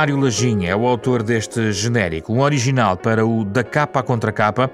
Mário 0.00 0.18
Lajinha 0.18 0.70
é 0.70 0.74
o 0.74 0.86
autor 0.86 1.22
deste 1.22 1.72
genérico, 1.72 2.32
um 2.32 2.40
original 2.40 2.96
para 2.96 3.26
o 3.26 3.44
Da 3.44 3.62
Capa 3.62 4.00
à 4.00 4.02
Contra 4.02 4.32
Capa, 4.32 4.70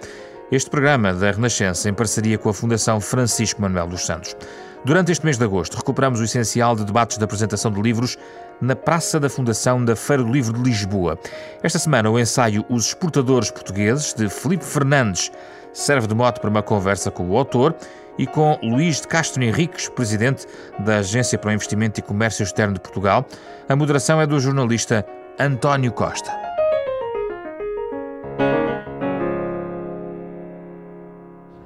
este 0.52 0.70
programa 0.70 1.12
da 1.12 1.32
Renascença 1.32 1.88
em 1.88 1.92
parceria 1.92 2.38
com 2.38 2.48
a 2.48 2.54
Fundação 2.54 3.00
Francisco 3.00 3.60
Manuel 3.60 3.88
dos 3.88 4.06
Santos. 4.06 4.36
Durante 4.84 5.10
este 5.10 5.24
mês 5.24 5.36
de 5.36 5.42
agosto, 5.42 5.76
recuperamos 5.76 6.20
o 6.20 6.22
essencial 6.22 6.76
de 6.76 6.84
debates 6.84 7.18
de 7.18 7.24
apresentação 7.24 7.72
de 7.72 7.82
livros 7.82 8.16
na 8.60 8.76
Praça 8.76 9.18
da 9.18 9.28
Fundação 9.28 9.84
da 9.84 9.96
Feira 9.96 10.22
do 10.22 10.30
Livro 10.30 10.52
de 10.52 10.62
Lisboa. 10.62 11.18
Esta 11.60 11.80
semana, 11.80 12.08
o 12.08 12.20
ensaio 12.20 12.64
Os 12.70 12.86
Exportadores 12.86 13.50
Portugueses, 13.50 14.14
de 14.14 14.28
Felipe 14.28 14.64
Fernandes, 14.64 15.32
serve 15.72 16.06
de 16.06 16.14
mote 16.14 16.38
para 16.38 16.50
uma 16.50 16.62
conversa 16.62 17.10
com 17.10 17.28
o 17.28 17.36
autor 17.36 17.74
e 18.16 18.26
com 18.26 18.58
Luís 18.62 19.00
de 19.00 19.08
Castro 19.08 19.42
Henriques, 19.42 19.88
presidente 19.88 20.46
da 20.78 20.98
Agência 20.98 21.36
para 21.36 21.50
o 21.50 21.52
Investimento 21.52 21.98
e 21.98 22.02
Comércio 22.02 22.44
Externo 22.44 22.74
de 22.74 22.80
Portugal. 22.80 23.26
A 23.68 23.74
moderação 23.74 24.20
é 24.20 24.26
do 24.26 24.38
jornalista 24.38 25.04
António 25.38 25.92
Costa. 25.92 26.32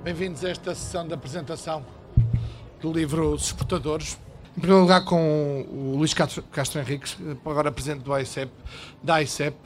Bem-vindos 0.02 0.44
a 0.44 0.48
esta 0.48 0.74
sessão 0.74 1.06
de 1.06 1.14
apresentação 1.14 1.86
do 2.80 2.92
livro 2.92 3.32
Os. 3.32 3.54
Em 4.56 4.60
primeiro 4.60 4.82
lugar, 4.82 5.04
com 5.04 5.64
o 5.70 5.94
Luís 5.96 6.12
Castro 6.12 6.80
Henriques, 6.80 7.16
agora 7.46 7.70
presidente 7.70 8.02
do 8.02 8.12
AICEP, 8.12 8.50
da 9.00 9.14
AICEP. 9.14 9.56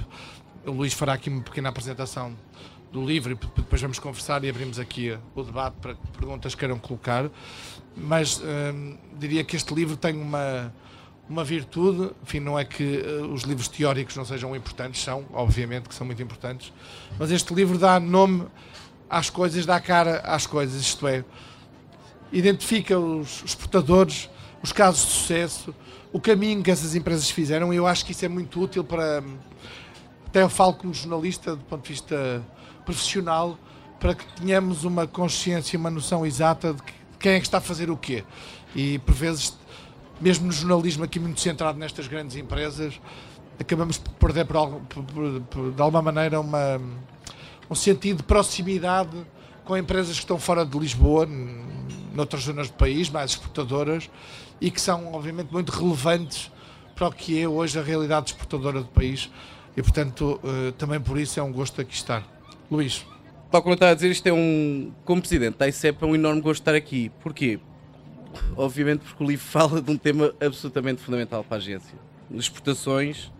O 0.66 0.72
Luís 0.72 0.92
fará 0.92 1.14
aqui 1.14 1.30
uma 1.30 1.40
pequena 1.40 1.70
apresentação 1.70 2.36
do 2.92 3.02
livro 3.02 3.32
e 3.32 3.34
depois 3.56 3.80
vamos 3.80 3.98
conversar 3.98 4.44
e 4.44 4.50
abrimos 4.50 4.78
aqui 4.78 5.18
o 5.34 5.42
debate 5.42 5.76
para 5.80 5.94
que 5.94 6.06
perguntas 6.18 6.54
queiram 6.54 6.78
colocar. 6.78 7.30
Mas 7.96 8.38
hum, 8.38 8.98
diria 9.18 9.42
que 9.44 9.56
este 9.56 9.72
livro 9.72 9.96
tem 9.96 10.14
uma, 10.14 10.70
uma 11.28 11.42
virtude, 11.42 12.10
enfim, 12.22 12.40
não 12.40 12.58
é 12.58 12.64
que 12.64 12.98
uh, 12.98 13.32
os 13.32 13.42
livros 13.42 13.68
teóricos 13.68 14.14
não 14.16 14.24
sejam 14.24 14.54
importantes, 14.54 15.02
são, 15.02 15.24
obviamente 15.32 15.88
que 15.88 15.94
são 15.94 16.06
muito 16.06 16.22
importantes, 16.22 16.72
mas 17.18 17.30
este 17.30 17.54
livro 17.54 17.78
dá 17.78 17.98
nome 17.98 18.46
às 19.08 19.30
coisas, 19.30 19.64
dá 19.64 19.80
cara 19.80 20.18
às 20.20 20.46
coisas, 20.46 20.80
isto 20.80 21.06
é, 21.08 21.24
identifica 22.32 22.98
os 22.98 23.42
exportadores, 23.44 24.28
os 24.62 24.72
casos 24.72 25.06
de 25.06 25.12
sucesso, 25.12 25.74
o 26.12 26.20
caminho 26.20 26.62
que 26.62 26.70
essas 26.70 26.94
empresas 26.94 27.30
fizeram 27.30 27.72
e 27.72 27.76
eu 27.76 27.86
acho 27.86 28.04
que 28.04 28.12
isso 28.12 28.24
é 28.24 28.28
muito 28.28 28.60
útil 28.60 28.84
para. 28.84 29.22
Até 30.26 30.42
eu 30.42 30.48
falo 30.48 30.74
como 30.74 30.92
jornalista, 30.92 31.54
do 31.54 31.64
ponto 31.64 31.82
de 31.82 31.88
vista 31.88 32.42
profissional, 32.84 33.58
para 33.98 34.14
que 34.14 34.24
tenhamos 34.40 34.84
uma 34.84 35.06
consciência, 35.06 35.78
uma 35.78 35.90
noção 35.90 36.26
exata 36.26 36.74
de 36.74 36.82
quem 37.18 37.32
é 37.32 37.40
que 37.40 37.46
está 37.46 37.58
a 37.58 37.60
fazer 37.60 37.90
o 37.90 37.96
quê. 37.96 38.24
E 38.74 38.98
por 39.00 39.14
vezes, 39.14 39.56
mesmo 40.20 40.46
no 40.46 40.52
jornalismo 40.52 41.04
aqui 41.04 41.18
muito 41.18 41.40
centrado 41.40 41.78
nestas 41.78 42.06
grandes 42.06 42.36
empresas, 42.36 43.00
acabamos 43.58 43.98
por 43.98 44.12
perder 44.14 44.46
por, 44.46 44.80
por, 44.80 45.40
por, 45.42 45.72
de 45.72 45.82
alguma 45.82 46.02
maneira 46.02 46.40
uma, 46.40 46.80
um 47.70 47.74
sentido 47.74 48.18
de 48.18 48.22
proximidade 48.24 49.16
com 49.64 49.76
empresas 49.76 50.16
que 50.16 50.22
estão 50.22 50.38
fora 50.38 50.64
de 50.64 50.78
Lisboa, 50.78 51.26
noutras 52.14 52.42
zonas 52.42 52.68
do 52.68 52.74
país, 52.74 53.08
mais 53.08 53.30
exportadoras, 53.32 54.10
e 54.60 54.70
que 54.70 54.80
são, 54.80 55.14
obviamente, 55.14 55.50
muito 55.50 55.70
relevantes 55.70 56.50
para 56.94 57.08
o 57.08 57.12
que 57.12 57.40
é 57.40 57.48
hoje 57.48 57.78
a 57.78 57.82
realidade 57.82 58.30
exportadora 58.30 58.80
do 58.80 58.88
país. 58.88 59.30
E, 59.76 59.82
portanto, 59.82 60.40
eh, 60.44 60.72
também 60.78 61.00
por 61.00 61.18
isso 61.18 61.40
é 61.40 61.42
um 61.42 61.50
gosto 61.50 61.80
aqui 61.80 61.94
estar. 61.94 62.22
Luís. 62.70 63.04
Tal 63.50 63.62
como 63.62 63.72
eu 63.72 63.74
estava 63.74 63.92
a 63.92 63.94
dizer, 63.94 64.10
isto 64.10 64.26
é 64.26 64.32
um. 64.32 64.92
Como 65.04 65.20
presidente 65.20 65.58
da 65.58 65.68
ICEP, 65.68 66.02
é 66.02 66.06
um 66.06 66.14
enorme 66.14 66.40
gosto 66.40 66.60
estar 66.60 66.74
aqui. 66.74 67.10
Porquê? 67.20 67.58
Obviamente, 68.56 69.00
porque 69.00 69.22
o 69.22 69.26
livro 69.26 69.44
fala 69.46 69.80
de 69.80 69.90
um 69.90 69.96
tema 69.96 70.34
absolutamente 70.40 71.02
fundamental 71.02 71.44
para 71.44 71.56
a 71.56 71.58
agência: 71.58 71.98
exportações 72.30 73.32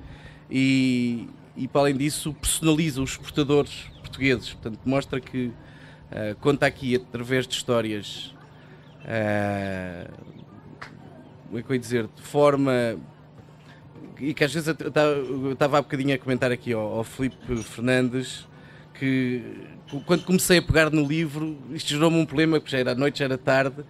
e, 0.51 1.29
e 1.57 1.69
para 1.69 1.83
além 1.83 1.97
disso, 1.97 2.35
personaliza 2.35 3.03
os 3.03 3.11
exportadores 3.11 3.91
portugueses. 4.01 4.53
Portanto, 4.53 4.81
mostra 4.85 5.21
que 5.21 5.47
uh, 5.47 6.35
conta 6.41 6.67
aqui 6.67 6.97
através 6.97 7.47
de 7.47 7.55
histórias 7.55 8.35
uh, 9.05 10.35
como 11.55 11.61
é 11.61 11.63
que 11.63 11.71
eu 11.71 11.75
ia 11.75 11.81
dizer, 11.81 12.09
de 12.09 12.23
forma 12.23 12.99
e 14.19 14.35
que 14.35 14.43
às 14.43 14.53
vezes 14.53 14.69
eu 14.69 15.53
estava 15.53 15.79
há 15.79 15.83
bocadinho 15.83 16.13
a 16.15 16.19
comentar 16.19 16.51
aqui 16.51 16.73
ao, 16.73 16.99
ao 16.99 17.05
Filipe 17.05 17.37
Fernandes 17.63 18.47
que 18.95 19.43
quando 20.05 20.25
comecei 20.25 20.59
a 20.59 20.63
pegar 20.63 20.91
no 20.91 21.07
livro 21.07 21.57
isto 21.71 21.91
gerou-me 21.91 22.17
um 22.19 22.27
problema 22.27 22.59
porque 22.59 22.73
já 22.73 22.79
era 22.79 22.91
à 22.91 22.95
noite, 22.97 23.21
já 23.21 23.27
era 23.27 23.39
tarde 23.39 23.85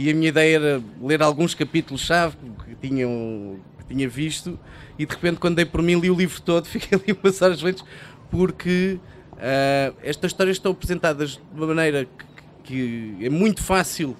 e 0.00 0.10
a 0.10 0.14
minha 0.14 0.30
ideia 0.30 0.56
era 0.56 0.82
ler 1.02 1.22
alguns 1.22 1.54
capítulos-chave 1.54 2.34
que, 2.64 2.74
tinham, 2.88 3.60
que 3.78 3.94
tinha 3.94 4.08
visto 4.08 4.58
e 4.98 5.04
de 5.04 5.12
repente 5.12 5.38
quando 5.38 5.56
dei 5.56 5.66
por 5.66 5.82
mim 5.82 6.00
li 6.00 6.10
o 6.10 6.14
livro 6.14 6.40
todo, 6.40 6.64
fiquei 6.68 6.98
ali 6.98 7.10
a 7.10 7.14
passar 7.14 7.50
as 7.50 7.60
lentes 7.60 7.84
porque 8.30 8.98
uh, 9.32 9.94
estas 10.02 10.30
histórias 10.30 10.56
estão 10.56 10.72
apresentadas 10.72 11.32
de 11.32 11.40
uma 11.52 11.66
maneira 11.66 12.08
que, 12.64 13.18
que 13.18 13.26
é 13.26 13.28
muito 13.28 13.62
fácil 13.62 14.16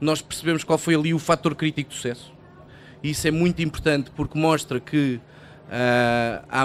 nós 0.00 0.20
percebemos 0.20 0.64
qual 0.64 0.76
foi 0.76 0.96
ali 0.96 1.14
o 1.14 1.18
fator 1.18 1.54
crítico 1.54 1.90
de 1.90 1.96
sucesso. 1.96 2.32
E 3.00 3.10
isso 3.10 3.28
é 3.28 3.30
muito 3.30 3.62
importante 3.62 4.10
porque 4.16 4.36
mostra 4.36 4.80
que 4.80 5.20
uh, 5.66 6.44
há, 6.48 6.64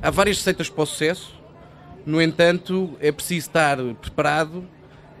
há 0.00 0.10
várias 0.10 0.38
receitas 0.38 0.70
para 0.70 0.84
o 0.84 0.86
sucesso, 0.86 1.38
no 2.06 2.22
entanto, 2.22 2.96
é 2.98 3.12
preciso 3.12 3.48
estar 3.48 3.76
preparado 4.00 4.64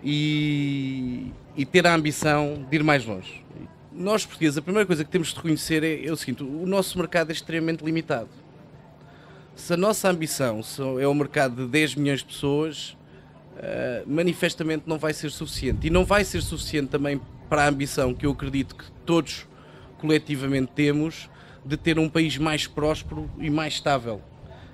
e, 0.02 1.32
e 1.58 1.66
ter 1.66 1.84
a 1.88 1.92
ambição 1.92 2.64
de 2.70 2.76
ir 2.76 2.84
mais 2.84 3.04
longe. 3.04 3.44
Nós, 3.92 4.24
portugueses, 4.24 4.56
a 4.56 4.62
primeira 4.62 4.86
coisa 4.86 5.04
que 5.04 5.10
temos 5.10 5.28
de 5.28 5.34
reconhecer 5.34 5.82
é, 5.82 6.06
é 6.06 6.12
o 6.12 6.16
seguinte: 6.16 6.44
o 6.44 6.64
nosso 6.64 6.96
mercado 6.96 7.30
é 7.30 7.32
extremamente 7.32 7.84
limitado. 7.84 8.28
Se 9.56 9.74
a 9.74 9.76
nossa 9.76 10.08
ambição 10.08 10.60
é 11.00 11.06
o 11.08 11.12
mercado 11.12 11.64
de 11.64 11.68
10 11.68 11.96
milhões 11.96 12.20
de 12.20 12.26
pessoas, 12.26 12.96
uh, 13.56 14.04
manifestamente 14.06 14.84
não 14.86 14.98
vai 14.98 15.12
ser 15.12 15.30
suficiente. 15.32 15.88
E 15.88 15.90
não 15.90 16.04
vai 16.04 16.24
ser 16.24 16.40
suficiente 16.42 16.90
também 16.90 17.20
para 17.48 17.64
a 17.64 17.68
ambição 17.68 18.14
que 18.14 18.24
eu 18.24 18.30
acredito 18.30 18.76
que 18.76 18.84
todos 19.04 19.44
coletivamente 19.98 20.70
temos 20.76 21.28
de 21.64 21.76
ter 21.76 21.98
um 21.98 22.08
país 22.08 22.38
mais 22.38 22.68
próspero 22.68 23.28
e 23.36 23.50
mais 23.50 23.74
estável. 23.74 24.22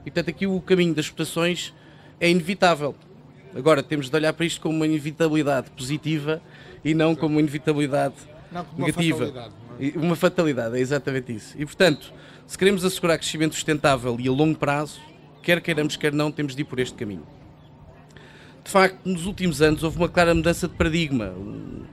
E 0.05 0.11
portanto 0.11 0.28
aqui 0.28 0.47
o 0.47 0.61
caminho 0.61 0.94
das 0.94 1.06
exportações 1.06 1.73
é 2.21 2.28
inevitável. 2.28 2.94
Agora 3.55 3.83
temos 3.83 4.11
de 4.11 4.17
olhar 4.17 4.33
para 4.33 4.47
isto 4.47 4.61
como 4.61 4.75
uma 4.75 4.87
inevitabilidade 4.87 5.71
positiva 5.71 6.43
e 6.85 6.95
não 6.95 7.15
como 7.15 7.35
uma 7.35 7.41
inevitabilidade 7.41 8.15
não, 8.51 8.65
como 8.65 8.87
negativa. 8.87 9.25
Uma 9.25 9.27
fatalidade, 9.27 9.55
é? 9.79 9.99
uma 9.99 10.17
fatalidade, 10.17 10.77
é 10.77 10.81
exatamente 10.81 11.35
isso. 11.35 11.55
E 11.59 11.65
portanto, 11.65 12.13
se 12.47 12.59
queremos 12.59 12.85
assegurar 12.85 13.19
crescimento 13.19 13.55
sustentável 13.55 14.17
e 14.19 14.29
a 14.29 14.33
longo 14.33 14.59
prazo, 14.59 15.01
quer 15.43 15.61
queiramos, 15.61 15.97
quer 15.97 16.13
não, 16.13 16.31
temos 16.33 16.55
de 16.55 16.63
ir 16.63 16.65
por 16.65 16.79
este 16.79 16.95
caminho 16.95 17.25
de 18.65 18.71
facto, 18.71 18.99
nos 19.05 19.27
últimos 19.27 19.61
anos 19.61 19.83
houve 19.83 19.99
uma 19.99 20.09
clara 20.09 20.35
mudança 20.35 20.67
de 20.67 20.75
paradigma. 20.75 21.27
O 21.27 21.85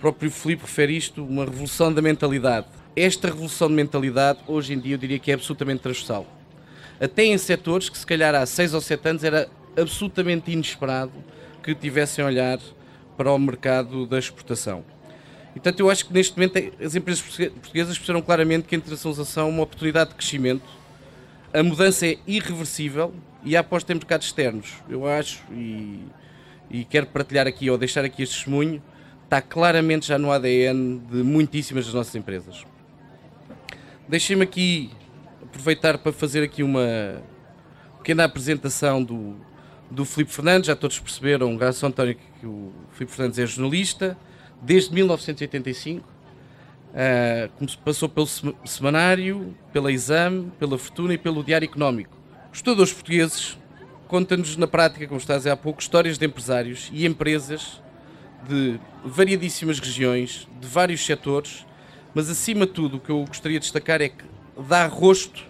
próprio 0.00 0.30
Filipe 0.30 0.62
refere 0.62 0.96
isto, 0.96 1.24
uma 1.24 1.44
revolução 1.44 1.92
da 1.92 2.02
mentalidade. 2.02 2.66
Esta 2.96 3.28
revolução 3.28 3.68
de 3.68 3.74
mentalidade, 3.74 4.40
hoje 4.48 4.74
em 4.74 4.80
dia, 4.80 4.94
eu 4.94 4.98
diria 4.98 5.18
que 5.18 5.30
é 5.30 5.34
absolutamente 5.34 5.80
transversal. 5.80 6.26
Até 7.00 7.24
em 7.24 7.38
setores 7.38 7.88
que, 7.88 7.96
se 7.96 8.06
calhar, 8.06 8.34
há 8.34 8.44
seis 8.44 8.74
ou 8.74 8.80
sete 8.80 9.08
anos 9.08 9.22
era 9.22 9.48
absolutamente 9.76 10.50
inesperado 10.50 11.12
que 11.62 11.74
tivessem 11.74 12.24
a 12.24 12.28
olhar 12.28 12.58
para 13.16 13.32
o 13.32 13.38
mercado 13.38 14.06
da 14.06 14.18
exportação. 14.18 14.84
E, 15.50 15.54
portanto, 15.54 15.80
eu 15.80 15.88
acho 15.88 16.06
que 16.06 16.12
neste 16.12 16.36
momento 16.36 16.56
as 16.84 16.94
empresas 16.94 17.22
portuguesas 17.22 17.96
perceberam 17.96 18.22
claramente 18.22 18.68
que 18.68 18.74
a 18.74 18.78
internacionalização 18.78 19.46
é 19.46 19.50
uma 19.50 19.62
oportunidade 19.62 20.10
de 20.10 20.16
crescimento. 20.16 20.64
A 21.52 21.62
mudança 21.62 22.06
é 22.06 22.18
irreversível 22.26 23.14
e 23.42 23.56
a 23.56 23.60
aposta 23.60 23.92
em 23.92 23.96
mercados 23.96 24.26
externos, 24.26 24.74
eu 24.88 25.06
acho, 25.06 25.42
e, 25.52 26.00
e 26.70 26.84
quero 26.84 27.06
partilhar 27.06 27.46
aqui 27.46 27.70
ou 27.70 27.78
deixar 27.78 28.04
aqui 28.04 28.22
este 28.22 28.34
testemunho, 28.34 28.82
está 29.24 29.40
claramente 29.40 30.06
já 30.06 30.18
no 30.18 30.30
ADN 30.30 31.00
de 31.10 31.22
muitíssimas 31.22 31.86
das 31.86 31.94
nossas 31.94 32.14
empresas. 32.14 32.64
Deixem-me 34.08 34.42
aqui 34.42 34.90
aproveitar 35.42 35.98
para 35.98 36.12
fazer 36.12 36.42
aqui 36.42 36.62
uma 36.62 37.22
pequena 37.98 38.24
apresentação 38.24 39.02
do, 39.02 39.36
do 39.90 40.04
Filipe 40.04 40.32
Fernandes, 40.32 40.66
já 40.66 40.76
todos 40.76 40.98
perceberam, 40.98 41.56
graças 41.56 41.82
ao 41.82 41.88
António, 41.88 42.16
que 42.40 42.46
o 42.46 42.72
Filipe 42.92 43.12
Fernandes 43.12 43.38
é 43.38 43.46
jornalista, 43.46 44.18
desde 44.60 44.92
1985, 44.94 46.06
uh, 46.96 47.78
passou 47.84 48.08
pelo 48.08 48.26
Semanário, 48.64 49.54
pela 49.72 49.92
Exame, 49.92 50.50
pela 50.58 50.78
Fortuna 50.78 51.14
e 51.14 51.18
pelo 51.18 51.44
Diário 51.44 51.66
Económico. 51.66 52.16
Os 52.52 52.62
portugueses 52.92 53.58
contam-nos 54.08 54.56
na 54.56 54.66
prática, 54.66 55.06
como 55.06 55.20
está 55.20 55.34
a 55.34 55.36
dizer 55.36 55.50
há 55.50 55.56
pouco, 55.56 55.80
histórias 55.80 56.18
de 56.18 56.26
empresários 56.26 56.90
e 56.92 57.04
empresas 57.06 57.82
de 58.48 58.80
variadíssimas 59.04 59.78
regiões, 59.78 60.48
de 60.60 60.66
vários 60.66 61.04
setores, 61.04 61.66
mas 62.14 62.30
acima 62.30 62.66
de 62.66 62.72
tudo 62.72 62.96
o 62.96 63.00
que 63.00 63.10
eu 63.10 63.24
gostaria 63.24 63.58
de 63.58 63.64
destacar 63.64 64.00
é 64.00 64.08
que 64.08 64.24
dá 64.68 64.86
rosto 64.86 65.44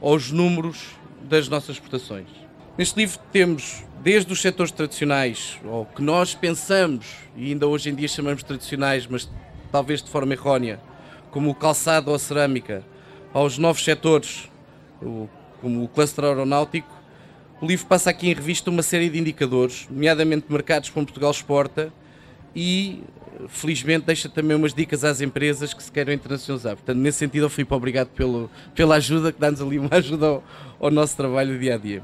aos 0.00 0.30
números 0.30 0.90
das 1.22 1.48
nossas 1.48 1.76
exportações. 1.76 2.41
Neste 2.76 2.98
livro 2.98 3.18
temos 3.30 3.84
desde 4.02 4.32
os 4.32 4.40
setores 4.40 4.72
tradicionais, 4.72 5.60
ou 5.64 5.84
que 5.84 6.02
nós 6.02 6.34
pensamos, 6.34 7.06
e 7.36 7.52
ainda 7.52 7.66
hoje 7.66 7.90
em 7.90 7.94
dia 7.94 8.08
chamamos 8.08 8.42
tradicionais, 8.42 9.06
mas 9.06 9.30
talvez 9.70 10.02
de 10.02 10.08
forma 10.08 10.32
errónea, 10.32 10.80
como 11.30 11.50
o 11.50 11.54
calçado 11.54 12.08
ou 12.08 12.16
a 12.16 12.18
cerâmica, 12.18 12.82
aos 13.32 13.58
novos 13.58 13.84
setores 13.84 14.50
como 15.60 15.84
o 15.84 15.88
cluster 15.88 16.24
aeronáutico, 16.24 16.90
o 17.60 17.66
livro 17.66 17.86
passa 17.86 18.10
aqui 18.10 18.30
em 18.30 18.34
revista 18.34 18.70
uma 18.70 18.82
série 18.82 19.10
de 19.10 19.18
indicadores, 19.18 19.86
nomeadamente 19.90 20.46
mercados 20.48 20.88
como 20.88 21.06
Portugal 21.06 21.30
exporta 21.30 21.92
e, 22.56 23.02
felizmente, 23.48 24.06
deixa 24.06 24.28
também 24.28 24.56
umas 24.56 24.72
dicas 24.72 25.04
às 25.04 25.20
empresas 25.20 25.74
que 25.74 25.82
se 25.82 25.92
queiram 25.92 26.12
internacionalizar. 26.12 26.74
Portanto, 26.76 26.98
nesse 26.98 27.18
sentido, 27.18 27.48
Filipe, 27.50 27.74
obrigado 27.74 28.08
pelo, 28.08 28.50
pela 28.74 28.96
ajuda, 28.96 29.30
que 29.30 29.38
dá-nos 29.38 29.60
ali 29.60 29.78
uma 29.78 29.90
ajuda 29.94 30.26
ao, 30.26 30.44
ao 30.80 30.90
nosso 30.90 31.16
trabalho 31.16 31.58
dia 31.58 31.74
a 31.74 31.78
dia. 31.78 32.02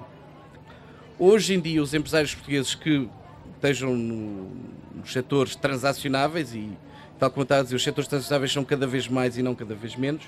Hoje 1.21 1.55
em 1.55 1.61
dia, 1.61 1.83
os 1.83 1.95
empresários 1.95 2.33
portugueses 2.33 2.77
que 2.77 3.09
estejam 3.57 3.97
no, 3.97 4.53
nos 4.95 5.13
setores 5.13 5.57
transacionáveis 5.57 6.55
e, 6.55 6.71
tal 7.19 7.29
como 7.29 7.43
está 7.43 7.59
a 7.59 7.63
dizer, 7.65 7.75
os 7.75 7.83
setores 7.83 8.07
transacionáveis 8.07 8.53
são 8.53 8.65
cada 8.65 8.87
vez 8.87 9.09
mais 9.09 9.37
e 9.37 9.43
não 9.43 9.53
cada 9.53 9.75
vez 9.75 9.97
menos, 9.97 10.23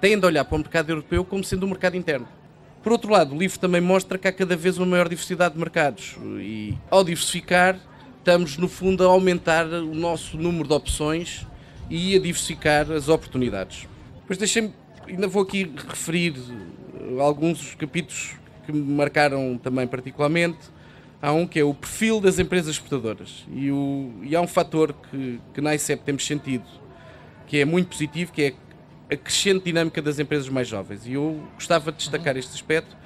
têm 0.00 0.18
de 0.18 0.24
olhar 0.24 0.42
para 0.46 0.54
o 0.54 0.58
mercado 0.58 0.88
europeu 0.88 1.22
como 1.22 1.44
sendo 1.44 1.66
um 1.66 1.68
mercado 1.68 1.98
interno. 1.98 2.26
Por 2.82 2.92
outro 2.92 3.12
lado, 3.12 3.34
o 3.34 3.38
livro 3.38 3.58
também 3.58 3.82
mostra 3.82 4.16
que 4.16 4.26
há 4.26 4.32
cada 4.32 4.56
vez 4.56 4.78
uma 4.78 4.86
maior 4.86 5.06
diversidade 5.06 5.52
de 5.52 5.60
mercados 5.60 6.16
e, 6.38 6.74
ao 6.90 7.04
diversificar, 7.04 7.78
estamos, 8.18 8.56
no 8.56 8.68
fundo, 8.68 9.04
a 9.04 9.08
aumentar 9.08 9.66
o 9.66 9.94
nosso 9.94 10.38
número 10.38 10.66
de 10.66 10.72
opções 10.72 11.46
e 11.90 12.16
a 12.16 12.18
diversificar 12.18 12.90
as 12.90 13.10
oportunidades. 13.10 13.86
Depois 14.22 14.38
deixem-me, 14.38 14.72
ainda 15.06 15.28
vou 15.28 15.42
aqui 15.42 15.70
referir 15.86 16.36
alguns 17.20 17.74
capítulos 17.74 18.34
que 18.66 18.72
me 18.72 18.94
marcaram 18.94 19.58
também 19.62 19.86
particularmente. 19.86 20.58
Há 21.22 21.32
um 21.32 21.46
que 21.46 21.58
é 21.58 21.64
o 21.64 21.72
perfil 21.72 22.20
das 22.20 22.38
empresas 22.38 22.74
exportadoras 22.74 23.46
e, 23.50 23.70
o, 23.70 24.12
e 24.22 24.36
há 24.36 24.40
um 24.40 24.46
fator 24.46 24.94
que, 25.10 25.40
que 25.54 25.60
na 25.62 25.74
ICEP 25.74 26.04
temos 26.04 26.26
sentido 26.26 26.64
que 27.46 27.58
é 27.58 27.64
muito 27.64 27.88
positivo, 27.88 28.32
que 28.32 28.42
é 28.42 28.54
a 29.14 29.16
crescente 29.16 29.64
dinâmica 29.64 30.02
das 30.02 30.18
empresas 30.18 30.48
mais 30.48 30.68
jovens. 30.68 31.06
E 31.06 31.12
eu 31.12 31.40
gostava 31.54 31.92
de 31.92 31.98
destacar 31.98 32.34
uhum. 32.34 32.40
este 32.40 32.54
aspecto. 32.54 32.96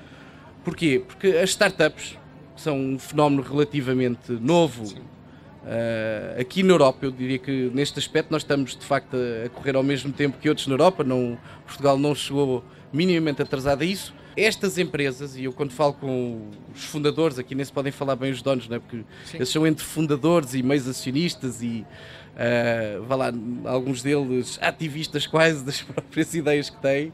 Porquê? 0.64 1.02
Porque 1.06 1.28
as 1.28 1.50
startups 1.50 2.18
são 2.56 2.76
um 2.78 2.98
fenómeno 2.98 3.42
relativamente 3.42 4.32
novo 4.32 4.84
uh, 4.84 6.40
aqui 6.40 6.62
na 6.62 6.72
Europa. 6.72 7.06
Eu 7.06 7.10
diria 7.10 7.38
que 7.38 7.70
neste 7.74 7.98
aspecto 7.98 8.30
nós 8.30 8.42
estamos 8.42 8.76
de 8.76 8.84
facto 8.84 9.16
a 9.44 9.48
correr 9.50 9.76
ao 9.76 9.82
mesmo 9.82 10.12
tempo 10.12 10.38
que 10.38 10.48
outros 10.48 10.66
na 10.66 10.74
Europa. 10.74 11.04
Não, 11.04 11.38
Portugal 11.66 11.98
não 11.98 12.14
chegou 12.14 12.64
minimamente 12.92 13.42
atrasado 13.42 13.82
a 13.82 13.84
isso. 13.84 14.14
Estas 14.37 14.79
empresas, 14.79 15.37
e 15.37 15.44
eu 15.44 15.53
quando 15.53 15.73
falo 15.73 15.94
com 15.94 16.50
os 16.75 16.85
fundadores, 16.85 17.38
aqui 17.38 17.55
nem 17.55 17.65
se 17.65 17.73
podem 17.73 17.91
falar 17.91 18.17
bem 18.17 18.31
os 18.31 18.41
donos, 18.41 18.69
não 18.69 18.77
é? 18.77 18.79
porque 18.79 19.05
Sim. 19.25 19.38
eles 19.38 19.49
são 19.49 19.67
entre 19.67 19.85
fundadores 19.85 20.55
e 20.55 20.62
meios 20.62 20.87
acionistas 20.87 21.62
e 21.62 21.85
uh, 22.35 23.03
vá 23.05 23.17
lá, 23.17 23.32
alguns 23.65 24.03
deles 24.03 24.59
ativistas 24.62 25.27
quase 25.27 25.65
das 25.65 25.82
próprias 25.82 26.32
ideias 26.35 26.71
que 26.71 26.81
têm, 26.81 27.12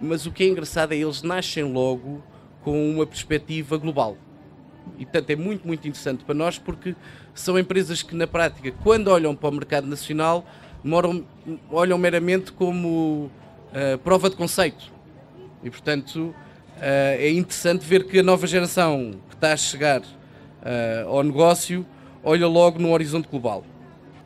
mas 0.00 0.26
o 0.26 0.32
que 0.32 0.42
é 0.42 0.48
engraçado 0.48 0.92
é 0.92 0.96
que 0.96 1.02
eles 1.02 1.22
nascem 1.22 1.62
logo 1.62 2.22
com 2.62 2.90
uma 2.90 3.06
perspectiva 3.06 3.76
global. 3.76 4.16
E 4.98 5.04
portanto 5.04 5.30
é 5.30 5.36
muito, 5.36 5.66
muito 5.66 5.86
interessante 5.86 6.24
para 6.24 6.34
nós 6.34 6.58
porque 6.58 6.96
são 7.34 7.56
empresas 7.56 8.02
que 8.02 8.16
na 8.16 8.26
prática, 8.26 8.72
quando 8.82 9.08
olham 9.08 9.34
para 9.34 9.48
o 9.48 9.52
mercado 9.52 9.86
nacional, 9.86 10.44
moram, 10.82 11.24
olham 11.70 11.96
meramente 11.98 12.52
como 12.52 13.30
uh, 13.70 13.98
prova 14.02 14.28
de 14.28 14.36
conceito. 14.36 14.92
E 15.62 15.70
portanto 15.70 16.16
uh, 16.16 16.34
é 16.78 17.30
interessante 17.30 17.84
ver 17.84 18.04
que 18.04 18.18
a 18.18 18.22
nova 18.22 18.46
geração 18.46 19.14
que 19.28 19.34
está 19.34 19.52
a 19.52 19.56
chegar 19.56 20.00
uh, 20.00 21.08
ao 21.08 21.22
negócio 21.22 21.86
olha 22.22 22.46
logo 22.46 22.78
no 22.78 22.90
horizonte 22.92 23.28
global. 23.28 23.64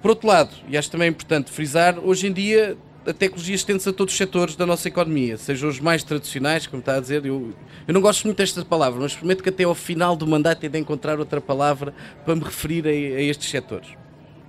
Por 0.01 0.11
outro 0.11 0.29
lado, 0.29 0.51
e 0.69 0.77
acho 0.77 0.91
também 0.91 1.09
importante 1.09 1.51
frisar, 1.51 1.99
hoje 1.99 2.27
em 2.27 2.33
dia 2.33 2.77
a 3.07 3.13
tecnologia 3.13 3.55
estende-se 3.55 3.89
a 3.89 3.93
todos 3.93 4.13
os 4.13 4.19
setores 4.19 4.57
da 4.57 4.67
nossa 4.67 4.89
economia, 4.89 5.37
sejam 5.37 5.69
os 5.69 5.79
mais 5.79 6.03
tradicionais, 6.03 6.67
como 6.67 6.81
está 6.81 6.97
a 6.97 7.01
dizer. 7.01 7.25
Eu, 7.25 7.55
eu 7.87 7.95
não 7.95 8.01
gosto 8.01 8.25
muito 8.25 8.39
desta 8.39 8.65
palavra, 8.65 9.01
mas 9.01 9.15
prometo 9.15 9.43
que 9.43 9.49
até 9.49 9.63
ao 9.63 9.75
final 9.77 10.17
do 10.17 10.27
mandato 10.27 10.65
é 10.65 10.69
de 10.69 10.79
encontrar 10.79 11.19
outra 11.21 11.41
palavra 11.41 11.95
para 12.25 12.35
me 12.35 12.43
referir 12.43 12.85
a, 12.87 12.91
a 12.91 13.23
estes 13.23 13.49
setores. 13.49 13.89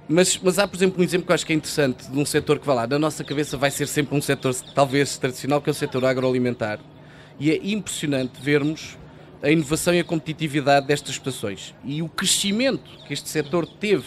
Mas, 0.09 0.39
mas, 0.41 0.57
há, 0.57 0.67
por 0.67 0.77
exemplo, 0.77 1.01
um 1.01 1.03
exemplo 1.03 1.25
que 1.25 1.31
eu 1.31 1.35
acho 1.35 1.45
que 1.45 1.51
é 1.51 1.55
interessante 1.55 2.09
de 2.09 2.17
um 2.17 2.25
setor 2.25 2.59
que 2.59 2.65
vai 2.65 2.75
lá, 2.75 2.87
na 2.87 2.97
nossa 2.97 3.23
cabeça 3.23 3.57
vai 3.57 3.69
ser 3.69 3.87
sempre 3.87 4.17
um 4.17 4.21
setor 4.21 4.55
talvez 4.73 5.17
tradicional, 5.17 5.61
que 5.61 5.69
é 5.69 5.71
o 5.71 5.73
setor 5.73 6.05
agroalimentar. 6.05 6.79
E 7.37 7.51
é 7.51 7.59
impressionante 7.61 8.41
vermos 8.41 8.97
a 9.43 9.51
inovação 9.51 9.93
e 9.93 9.99
a 9.99 10.03
competitividade 10.03 10.87
destas 10.87 11.11
exportações. 11.11 11.75
E 11.83 12.01
o 12.01 12.07
crescimento 12.07 12.89
que 13.05 13.13
este 13.13 13.27
setor 13.27 13.67
teve 13.67 14.05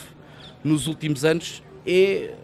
nos 0.64 0.87
últimos 0.87 1.25
anos 1.25 1.62
é 1.87 2.35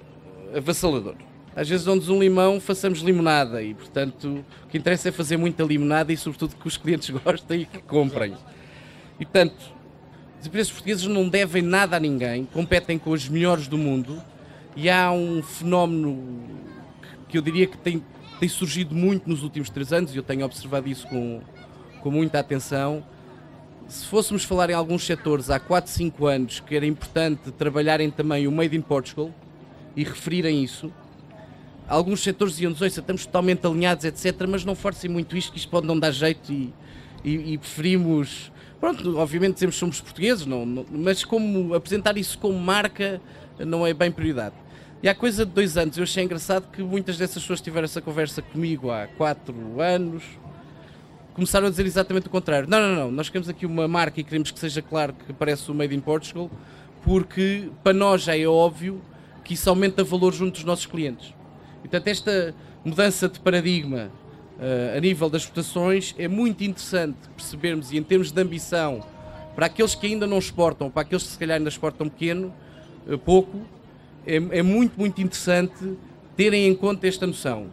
avassalador. 0.54 1.14
Às 1.54 1.68
vezes, 1.68 1.86
onde 1.86 2.10
um 2.12 2.20
limão, 2.20 2.60
façamos 2.60 3.00
limonada 3.00 3.62
e, 3.62 3.72
portanto, 3.72 4.44
o 4.64 4.68
que 4.68 4.76
interessa 4.76 5.08
é 5.08 5.12
fazer 5.12 5.38
muita 5.38 5.64
limonada 5.64 6.12
e, 6.12 6.16
sobretudo, 6.16 6.54
que 6.54 6.68
os 6.68 6.76
clientes 6.76 7.08
gostem 7.24 7.62
e 7.62 7.64
que 7.64 7.78
comprem. 7.78 8.34
E, 9.18 9.24
portanto, 9.24 9.75
as 10.40 10.46
empresas 10.46 10.70
portuguesas 10.70 11.06
não 11.06 11.28
devem 11.28 11.62
nada 11.62 11.96
a 11.96 12.00
ninguém, 12.00 12.44
competem 12.46 12.98
com 12.98 13.10
os 13.10 13.28
melhores 13.28 13.66
do 13.66 13.78
mundo 13.78 14.22
e 14.74 14.90
há 14.90 15.10
um 15.10 15.42
fenómeno 15.42 16.44
que 17.28 17.38
eu 17.38 17.42
diria 17.42 17.66
que 17.66 17.76
tem, 17.78 18.04
tem 18.38 18.48
surgido 18.48 18.94
muito 18.94 19.28
nos 19.28 19.42
últimos 19.42 19.70
três 19.70 19.92
anos 19.92 20.14
e 20.14 20.16
eu 20.16 20.22
tenho 20.22 20.44
observado 20.44 20.88
isso 20.88 21.06
com, 21.08 21.40
com 22.00 22.10
muita 22.10 22.38
atenção, 22.38 23.02
se 23.88 24.06
fôssemos 24.06 24.44
falar 24.44 24.70
em 24.70 24.74
alguns 24.74 25.06
setores 25.06 25.48
há 25.48 25.60
4, 25.60 25.90
5 25.90 26.26
anos 26.26 26.60
que 26.60 26.74
era 26.74 26.84
importante 26.84 27.50
trabalharem 27.52 28.10
também 28.10 28.46
o 28.46 28.52
Made 28.52 28.76
in 28.76 28.82
Portugal 28.82 29.32
e 29.94 30.04
referirem 30.04 30.62
isso, 30.62 30.92
alguns 31.88 32.20
setores 32.20 32.54
diziam-nos, 32.54 32.82
estamos 32.82 33.24
totalmente 33.24 33.66
alinhados, 33.66 34.04
etc., 34.04 34.46
mas 34.48 34.64
não 34.64 34.74
forcem 34.74 35.08
muito 35.08 35.36
isto, 35.36 35.52
que 35.52 35.58
isto 35.58 35.70
pode 35.70 35.86
não 35.86 35.98
dar 35.98 36.10
jeito 36.10 36.52
e, 36.52 36.74
e, 37.26 37.54
e 37.54 37.58
preferimos. 37.58 38.52
Pronto, 38.78 39.18
obviamente 39.18 39.54
dizemos 39.54 39.74
que 39.74 39.80
somos 39.80 40.00
portugueses, 40.00 40.46
não, 40.46 40.64
não, 40.64 40.86
mas 40.90 41.24
como 41.24 41.74
apresentar 41.74 42.16
isso 42.16 42.38
como 42.38 42.58
marca 42.58 43.20
não 43.58 43.86
é 43.86 43.92
bem 43.92 44.12
prioridade. 44.12 44.54
E 45.02 45.08
há 45.08 45.14
coisa 45.14 45.44
de 45.44 45.52
dois 45.52 45.76
anos 45.76 45.96
eu 45.98 46.04
achei 46.04 46.24
engraçado 46.24 46.70
que 46.70 46.82
muitas 46.82 47.18
dessas 47.18 47.42
pessoas 47.42 47.60
tiveram 47.60 47.84
essa 47.84 48.00
conversa 48.00 48.40
comigo 48.40 48.90
há 48.90 49.06
quatro 49.06 49.80
anos, 49.80 50.22
começaram 51.34 51.66
a 51.66 51.70
dizer 51.70 51.84
exatamente 51.84 52.28
o 52.28 52.30
contrário. 52.30 52.68
Não, 52.68 52.80
não, 52.80 52.94
não, 52.94 53.10
nós 53.10 53.28
queremos 53.28 53.48
aqui 53.48 53.66
uma 53.66 53.88
marca 53.88 54.20
e 54.20 54.24
queremos 54.24 54.50
que 54.50 54.58
seja 54.58 54.80
claro 54.80 55.12
que 55.12 55.32
aparece 55.32 55.70
o 55.70 55.74
Made 55.74 55.94
in 55.94 56.00
Portugal, 56.00 56.50
porque 57.02 57.70
para 57.82 57.92
nós 57.92 58.22
já 58.22 58.36
é 58.36 58.46
óbvio 58.46 59.02
que 59.44 59.54
isso 59.54 59.68
aumenta 59.68 60.02
valor 60.04 60.32
junto 60.32 60.54
dos 60.54 60.64
nossos 60.64 60.86
clientes. 60.86 61.34
Portanto, 61.80 62.08
esta 62.08 62.54
mudança 62.84 63.28
de 63.28 63.38
paradigma 63.40 64.10
a 64.96 65.00
nível 65.00 65.28
das 65.28 65.42
exportações 65.42 66.14
é 66.18 66.26
muito 66.26 66.64
interessante 66.64 67.18
percebermos 67.36 67.92
e 67.92 67.98
em 67.98 68.02
termos 68.02 68.32
de 68.32 68.40
ambição 68.40 69.04
para 69.56 69.66
aqueles 69.66 69.94
que 69.94 70.06
ainda 70.06 70.26
não 70.26 70.38
exportam, 70.38 70.90
para 70.90 71.00
aqueles 71.00 71.24
que 71.24 71.30
se 71.30 71.38
calhar 71.38 71.56
ainda 71.56 71.70
exportam 71.70 72.10
pequeno, 72.10 72.52
uh, 73.08 73.16
pouco, 73.16 73.58
é, 74.26 74.36
é 74.36 74.62
muito, 74.62 74.98
muito 74.98 75.20
interessante 75.22 75.96
terem 76.36 76.68
em 76.68 76.74
conta 76.74 77.08
esta 77.08 77.26
noção. 77.26 77.68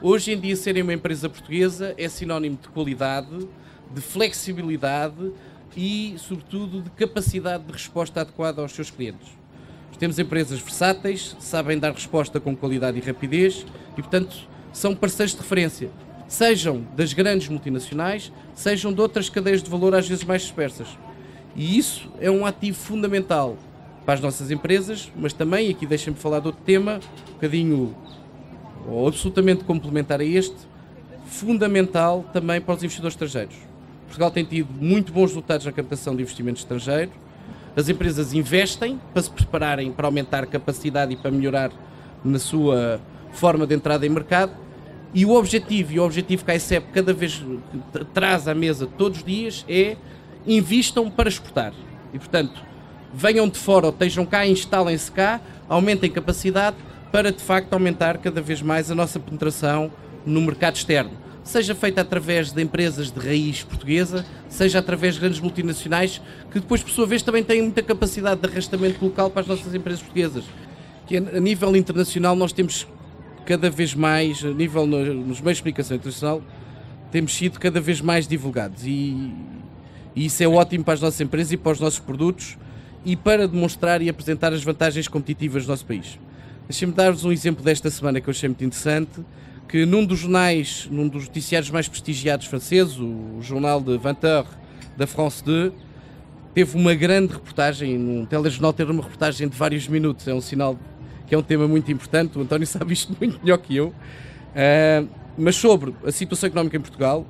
Hoje 0.00 0.32
em 0.32 0.38
dia, 0.38 0.54
serem 0.54 0.84
uma 0.84 0.92
empresa 0.92 1.28
portuguesa 1.28 1.92
é 1.98 2.08
sinónimo 2.08 2.56
de 2.62 2.68
qualidade, 2.68 3.48
de 3.92 4.00
flexibilidade 4.00 5.32
e, 5.76 6.14
sobretudo, 6.18 6.82
de 6.82 6.90
capacidade 6.90 7.64
de 7.64 7.72
resposta 7.72 8.20
adequada 8.20 8.62
aos 8.62 8.72
seus 8.72 8.90
clientes. 8.90 9.28
Temos 9.98 10.18
empresas 10.18 10.60
versáteis, 10.60 11.36
sabem 11.40 11.78
dar 11.78 11.92
resposta 11.92 12.38
com 12.38 12.54
qualidade 12.54 12.98
e 12.98 13.00
rapidez 13.00 13.64
e, 13.92 14.02
portanto, 14.02 14.36
são 14.72 14.94
parceiros 14.94 15.34
de 15.34 15.40
referência, 15.40 15.90
sejam 16.26 16.84
das 16.96 17.12
grandes 17.12 17.48
multinacionais, 17.48 18.32
sejam 18.54 18.92
de 18.92 19.00
outras 19.00 19.28
cadeias 19.28 19.62
de 19.62 19.70
valor 19.70 19.94
às 19.94 20.08
vezes 20.08 20.24
mais 20.24 20.42
dispersas. 20.42 20.88
E 21.56 21.78
isso 21.78 22.10
é 22.20 22.30
um 22.30 22.44
ativo 22.44 22.76
fundamental 22.76 23.56
para 24.04 24.14
as 24.14 24.20
nossas 24.20 24.50
empresas, 24.50 25.10
mas 25.16 25.32
também, 25.32 25.70
aqui 25.70 25.86
deixem-me 25.86 26.18
falar 26.18 26.40
de 26.40 26.48
outro 26.48 26.62
tema, 26.64 27.00
um 27.28 27.32
bocadinho 27.34 27.94
ou 28.86 29.08
absolutamente 29.08 29.64
complementar 29.64 30.20
a 30.20 30.24
este, 30.24 30.56
fundamental 31.26 32.24
também 32.32 32.60
para 32.60 32.74
os 32.74 32.82
investidores 32.82 33.14
estrangeiros. 33.14 33.56
Portugal 34.06 34.30
tem 34.30 34.44
tido 34.44 34.68
muito 34.72 35.12
bons 35.12 35.30
resultados 35.30 35.64
na 35.64 35.72
captação 35.72 36.14
de 36.14 36.22
investimento 36.22 36.58
estrangeiro. 36.58 37.10
As 37.74 37.88
empresas 37.88 38.32
investem 38.32 39.00
para 39.12 39.22
se 39.22 39.30
prepararem 39.30 39.90
para 39.90 40.06
aumentar 40.06 40.46
capacidade 40.46 41.12
e 41.12 41.16
para 41.16 41.30
melhorar 41.30 41.72
na 42.24 42.38
sua 42.38 43.00
forma 43.32 43.66
de 43.66 43.74
entrada 43.74 44.06
em 44.06 44.08
mercado. 44.08 44.52
E 45.14 45.24
o 45.24 45.30
objetivo, 45.30 45.92
e 45.92 46.00
o 46.00 46.04
objetivo 46.04 46.44
que 46.44 46.50
a 46.50 46.56
ICEP 46.56 46.88
cada 46.92 47.12
vez 47.12 47.40
traz 48.12 48.48
à 48.48 48.54
mesa 48.54 48.88
todos 48.98 49.18
os 49.18 49.24
dias 49.24 49.64
é 49.68 49.96
invistam 50.44 51.08
para 51.08 51.28
exportar. 51.28 51.72
E 52.12 52.18
portanto, 52.18 52.60
venham 53.12 53.48
de 53.48 53.56
fora 53.56 53.86
ou 53.86 53.92
estejam 53.92 54.26
cá, 54.26 54.44
instalem-se 54.44 55.12
cá, 55.12 55.40
aumentem 55.68 56.10
capacidade 56.10 56.76
para 57.12 57.30
de 57.30 57.40
facto 57.40 57.72
aumentar 57.72 58.18
cada 58.18 58.40
vez 58.40 58.60
mais 58.60 58.90
a 58.90 58.94
nossa 58.94 59.20
penetração 59.20 59.92
no 60.26 60.40
mercado 60.40 60.74
externo. 60.74 61.12
Seja 61.44 61.76
feita 61.76 62.00
através 62.00 62.50
de 62.50 62.60
empresas 62.60 63.12
de 63.12 63.20
raiz 63.20 63.62
portuguesa, 63.62 64.26
seja 64.48 64.80
através 64.80 65.14
de 65.14 65.20
grandes 65.20 65.38
multinacionais 65.38 66.20
que 66.50 66.58
depois, 66.58 66.82
por 66.82 66.90
sua 66.90 67.06
vez, 67.06 67.22
também 67.22 67.44
têm 67.44 67.62
muita 67.62 67.82
capacidade 67.82 68.40
de 68.40 68.48
arrastamento 68.48 69.04
local 69.04 69.30
para 69.30 69.42
as 69.42 69.46
nossas 69.46 69.72
empresas 69.74 70.00
portuguesas. 70.00 70.42
Que 71.06 71.18
a 71.18 71.38
nível 71.38 71.76
internacional 71.76 72.34
nós 72.34 72.52
temos 72.52 72.86
cada 73.44 73.70
vez 73.70 73.94
mais, 73.94 74.44
a 74.44 74.50
nível 74.50 74.86
nos 74.86 75.40
meios 75.40 75.58
de 75.58 75.62
comunicação 75.62 75.96
internacional, 75.96 76.42
temos 77.10 77.34
sido 77.34 77.60
cada 77.60 77.80
vez 77.80 78.00
mais 78.00 78.26
divulgados 78.26 78.84
e, 78.84 79.32
e 80.16 80.26
isso 80.26 80.42
é 80.42 80.48
ótimo 80.48 80.82
para 80.82 80.94
as 80.94 81.00
nossas 81.00 81.20
empresas 81.20 81.52
e 81.52 81.56
para 81.56 81.72
os 81.72 81.80
nossos 81.80 82.00
produtos 82.00 82.56
e 83.04 83.14
para 83.14 83.46
demonstrar 83.46 84.00
e 84.02 84.08
apresentar 84.08 84.52
as 84.52 84.64
vantagens 84.64 85.06
competitivas 85.06 85.64
do 85.64 85.68
nosso 85.68 85.84
país. 85.84 86.18
Deixem-me 86.68 86.94
dar-vos 86.94 87.24
um 87.24 87.30
exemplo 87.30 87.62
desta 87.62 87.90
semana 87.90 88.20
que 88.20 88.28
eu 88.28 88.32
achei 88.32 88.48
muito 88.48 88.64
interessante, 88.64 89.20
que 89.68 89.84
num 89.84 90.04
dos 90.04 90.20
jornais, 90.20 90.88
num 90.90 91.06
dos 91.06 91.26
noticiários 91.26 91.70
mais 91.70 91.86
prestigiados 91.86 92.46
franceses, 92.46 92.98
o 92.98 93.38
jornal 93.42 93.80
de 93.80 93.98
20 93.98 94.24
heures 94.24 94.50
da 94.96 95.06
France 95.06 95.44
2, 95.44 95.72
teve 96.54 96.76
uma 96.76 96.94
grande 96.94 97.34
reportagem, 97.34 97.98
num 97.98 98.24
telejornal 98.24 98.72
ter 98.72 98.88
uma 98.88 99.02
reportagem 99.02 99.48
de 99.48 99.56
vários 99.56 99.86
minutos, 99.86 100.26
é 100.26 100.32
um 100.32 100.40
sinal 100.40 100.78
que 101.26 101.34
é 101.34 101.38
um 101.38 101.42
tema 101.42 101.66
muito 101.66 101.90
importante, 101.90 102.38
o 102.38 102.42
António 102.42 102.66
sabe 102.68 102.92
isto 102.92 103.14
muito 103.18 103.40
melhor 103.42 103.58
que 103.58 103.76
eu, 103.76 103.88
uh, 103.88 105.08
mas 105.36 105.56
sobre 105.56 105.94
a 106.04 106.12
situação 106.12 106.46
económica 106.48 106.76
em 106.76 106.80
Portugal, 106.80 107.26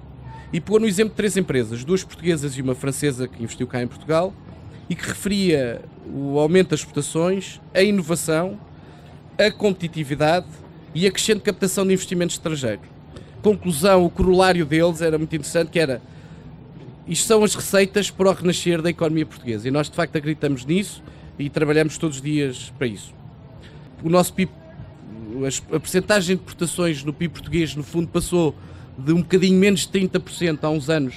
e 0.52 0.60
pôr 0.60 0.80
no 0.80 0.86
exemplo 0.86 1.14
três 1.16 1.36
empresas, 1.36 1.84
duas 1.84 2.04
portuguesas 2.04 2.56
e 2.56 2.62
uma 2.62 2.74
francesa 2.74 3.26
que 3.26 3.42
investiu 3.42 3.66
cá 3.66 3.82
em 3.82 3.88
Portugal, 3.88 4.32
e 4.88 4.94
que 4.94 5.06
referia 5.06 5.82
o 6.06 6.38
aumento 6.38 6.70
das 6.70 6.80
exportações, 6.80 7.60
a 7.72 7.82
inovação, 7.82 8.58
a 9.38 9.50
competitividade 9.50 10.46
e 10.94 11.06
a 11.06 11.10
crescente 11.10 11.40
captação 11.40 11.86
de 11.86 11.92
investimento 11.92 12.32
estrangeiro. 12.32 12.82
Conclusão, 13.42 14.04
o 14.04 14.10
corolário 14.10 14.64
deles 14.64 15.00
era 15.00 15.18
muito 15.18 15.34
interessante, 15.34 15.70
que 15.70 15.78
era 15.78 16.00
isto 17.06 17.26
são 17.26 17.44
as 17.44 17.54
receitas 17.54 18.10
para 18.10 18.30
o 18.30 18.32
renascer 18.32 18.80
da 18.80 18.88
economia 18.88 19.26
portuguesa 19.26 19.68
e 19.68 19.70
nós 19.70 19.90
de 19.90 19.96
facto 19.96 20.16
acreditamos 20.16 20.64
nisso 20.64 21.02
e 21.38 21.50
trabalhamos 21.50 21.98
todos 21.98 22.16
os 22.16 22.22
dias 22.22 22.72
para 22.78 22.86
isso. 22.86 23.12
O 24.04 24.10
nosso 24.10 24.34
PIB, 24.34 24.52
a 25.72 25.80
percentagem 25.80 26.36
de 26.36 26.42
exportações 26.42 27.02
no 27.02 27.10
PIB 27.10 27.32
português 27.32 27.74
no 27.74 27.82
fundo 27.82 28.06
passou 28.06 28.54
de 28.98 29.14
um 29.14 29.22
bocadinho 29.22 29.58
menos 29.58 29.80
de 29.80 29.88
30% 29.88 30.58
há 30.60 30.68
uns 30.68 30.90
anos 30.90 31.14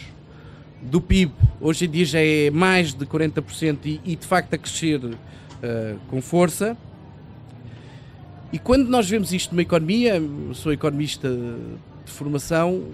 do 0.82 1.02
PIB, 1.02 1.34
hoje 1.60 1.84
em 1.84 1.90
dia 1.90 2.06
já 2.06 2.20
é 2.22 2.50
mais 2.50 2.94
de 2.94 3.06
40% 3.06 3.80
e, 3.84 4.00
e 4.06 4.16
de 4.16 4.26
facto 4.26 4.54
a 4.54 4.58
crescer 4.58 5.04
uh, 5.04 5.18
com 6.10 6.22
força. 6.22 6.78
E 8.54 8.58
quando 8.58 8.88
nós 8.88 9.10
vemos 9.10 9.34
isto 9.34 9.52
numa 9.52 9.64
economia, 9.64 10.24
sou 10.54 10.72
economista 10.72 11.30
de 12.06 12.12
formação, 12.14 12.86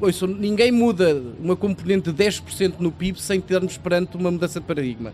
ouçam, 0.00 0.28
ninguém 0.28 0.70
muda 0.70 1.20
uma 1.40 1.56
componente 1.56 2.12
de 2.12 2.24
10% 2.24 2.74
no 2.78 2.92
PIB 2.92 3.20
sem 3.20 3.40
termos 3.40 3.76
perante 3.76 4.16
uma 4.16 4.30
mudança 4.30 4.60
de 4.60 4.66
paradigma. 4.66 5.12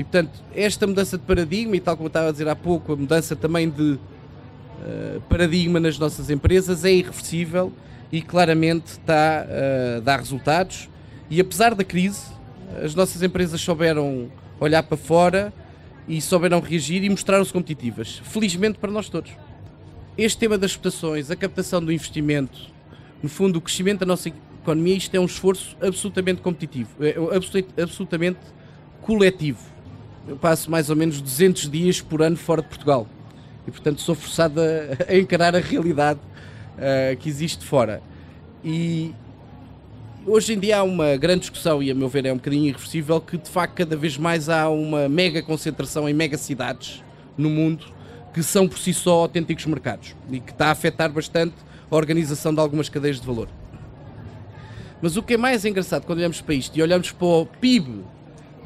E 0.00 0.02
portanto, 0.02 0.42
esta 0.56 0.86
mudança 0.86 1.18
de 1.18 1.24
paradigma, 1.24 1.76
e 1.76 1.80
tal 1.80 1.94
como 1.94 2.06
eu 2.06 2.08
estava 2.08 2.30
a 2.30 2.32
dizer 2.32 2.48
há 2.48 2.56
pouco, 2.56 2.94
a 2.94 2.96
mudança 2.96 3.36
também 3.36 3.68
de 3.68 3.92
uh, 3.92 5.20
paradigma 5.28 5.78
nas 5.78 5.98
nossas 5.98 6.30
empresas 6.30 6.86
é 6.86 6.90
irreversível 6.90 7.70
e 8.10 8.22
claramente 8.22 8.92
está 8.92 9.44
uh, 9.46 9.98
a 9.98 10.00
dar 10.00 10.18
resultados. 10.18 10.88
E 11.28 11.38
apesar 11.38 11.74
da 11.74 11.84
crise, 11.84 12.22
as 12.82 12.94
nossas 12.94 13.22
empresas 13.22 13.60
souberam 13.60 14.30
olhar 14.58 14.82
para 14.84 14.96
fora 14.96 15.52
e 16.08 16.18
souberam 16.22 16.60
reagir 16.60 17.04
e 17.04 17.10
mostraram-se 17.10 17.52
competitivas. 17.52 18.22
Felizmente 18.24 18.78
para 18.78 18.90
nós 18.90 19.10
todos. 19.10 19.32
Este 20.16 20.38
tema 20.38 20.56
das 20.56 20.70
exportações, 20.70 21.30
a 21.30 21.36
captação 21.36 21.84
do 21.84 21.92
investimento, 21.92 22.72
no 23.22 23.28
fundo, 23.28 23.58
o 23.58 23.60
crescimento 23.60 24.00
da 24.00 24.06
nossa 24.06 24.32
economia, 24.62 24.96
isto 24.96 25.14
é 25.14 25.20
um 25.20 25.26
esforço 25.26 25.76
absolutamente 25.78 26.40
competitivo, 26.40 26.88
é 27.04 27.82
absolutamente 27.82 28.38
coletivo. 29.02 29.79
Eu 30.28 30.36
passo 30.36 30.70
mais 30.70 30.90
ou 30.90 30.96
menos 30.96 31.20
200 31.20 31.70
dias 31.70 32.00
por 32.00 32.22
ano 32.22 32.36
fora 32.36 32.62
de 32.62 32.68
Portugal 32.68 33.06
e, 33.66 33.70
portanto, 33.70 34.00
sou 34.00 34.14
forçado 34.14 34.60
a, 34.60 35.16
encarar 35.16 35.54
a 35.54 35.60
realidade 35.60 36.20
uh, 36.76 37.16
que 37.16 37.28
existe 37.28 37.64
fora. 37.64 38.02
E 38.64 39.14
hoje 40.26 40.52
em 40.54 40.58
dia 40.58 40.78
há 40.78 40.82
uma 40.82 41.16
grande 41.16 41.40
discussão, 41.40 41.82
e 41.82 41.90
a 41.90 41.94
meu 41.94 42.08
ver 42.08 42.26
é 42.26 42.32
um 42.32 42.36
bocadinho 42.36 42.66
irreversível, 42.66 43.20
que 43.20 43.38
de 43.38 43.48
facto 43.48 43.74
cada 43.74 43.96
vez 43.96 44.16
mais 44.16 44.48
há 44.48 44.68
uma 44.68 45.08
mega 45.08 45.42
concentração 45.42 46.08
em 46.08 46.14
mega 46.14 46.36
cidades 46.36 47.02
no 47.36 47.48
mundo 47.48 47.86
que 48.32 48.42
são 48.42 48.68
por 48.68 48.78
si 48.78 48.92
só 48.94 49.22
autênticos 49.22 49.66
mercados 49.66 50.14
e 50.30 50.40
que 50.40 50.52
está 50.52 50.66
a 50.66 50.70
afetar 50.70 51.10
bastante 51.10 51.54
a 51.90 51.96
organização 51.96 52.54
de 52.54 52.60
algumas 52.60 52.88
cadeias 52.88 53.20
de 53.20 53.26
valor. 53.26 53.48
Mas 55.02 55.16
o 55.16 55.22
que 55.22 55.34
é 55.34 55.36
mais 55.36 55.64
engraçado 55.64 56.04
quando 56.04 56.18
olhamos 56.18 56.40
para 56.40 56.54
isto 56.54 56.76
e 56.76 56.82
olhamos 56.82 57.10
para 57.10 57.26
o 57.26 57.46
PIB 57.46 58.04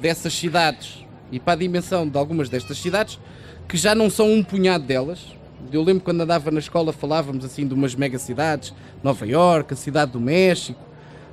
dessas 0.00 0.34
cidades 0.34 1.03
e 1.34 1.40
para 1.40 1.54
a 1.54 1.56
dimensão 1.56 2.08
de 2.08 2.16
algumas 2.16 2.48
destas 2.48 2.78
cidades, 2.78 3.18
que 3.66 3.76
já 3.76 3.92
não 3.92 4.08
são 4.08 4.32
um 4.32 4.42
punhado 4.42 4.84
delas. 4.84 5.26
Eu 5.72 5.82
lembro 5.82 6.04
quando 6.04 6.20
andava 6.20 6.48
na 6.52 6.60
escola 6.60 6.92
falávamos 6.92 7.44
assim 7.44 7.66
de 7.66 7.74
umas 7.74 7.96
mega 7.96 8.18
cidades, 8.18 8.72
Nova 9.02 9.26
York, 9.26 9.74
a 9.74 9.76
cidade 9.76 10.12
do 10.12 10.20
México, 10.20 10.80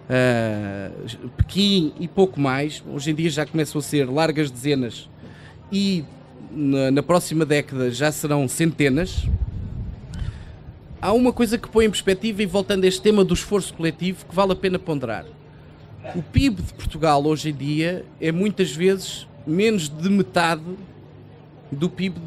uh, 0.10 1.30
Pequim 1.38 1.94
e 2.00 2.08
pouco 2.08 2.40
mais. 2.40 2.84
Hoje 2.92 3.12
em 3.12 3.14
dia 3.14 3.30
já 3.30 3.46
começam 3.46 3.78
a 3.78 3.82
ser 3.84 4.10
largas 4.10 4.50
dezenas 4.50 5.08
e 5.72 6.04
na, 6.50 6.90
na 6.90 7.04
próxima 7.04 7.46
década 7.46 7.92
já 7.92 8.12
serão 8.12 8.48
centenas. 8.48 9.28
Há 11.00 11.14
uma 11.14 11.32
coisa 11.32 11.60
que 11.60 11.70
põe 11.70 11.86
em 11.86 11.90
perspectiva, 11.90 12.42
e 12.42 12.46
voltando 12.48 12.86
a 12.86 12.88
este 12.88 13.02
tema 13.02 13.24
do 13.24 13.34
esforço 13.34 13.74
coletivo, 13.74 14.26
que 14.26 14.36
vale 14.36 14.54
a 14.54 14.56
pena 14.56 14.80
ponderar. 14.80 15.26
O 16.16 16.22
PIB 16.24 16.62
de 16.62 16.74
Portugal 16.74 17.24
hoje 17.26 17.50
em 17.50 17.54
dia 17.54 18.06
é 18.20 18.32
muitas 18.32 18.72
vezes 18.72 19.28
menos 19.46 19.90
de 19.90 20.10
metade 20.10 20.64
do 21.72 21.90
PIB 21.90 22.20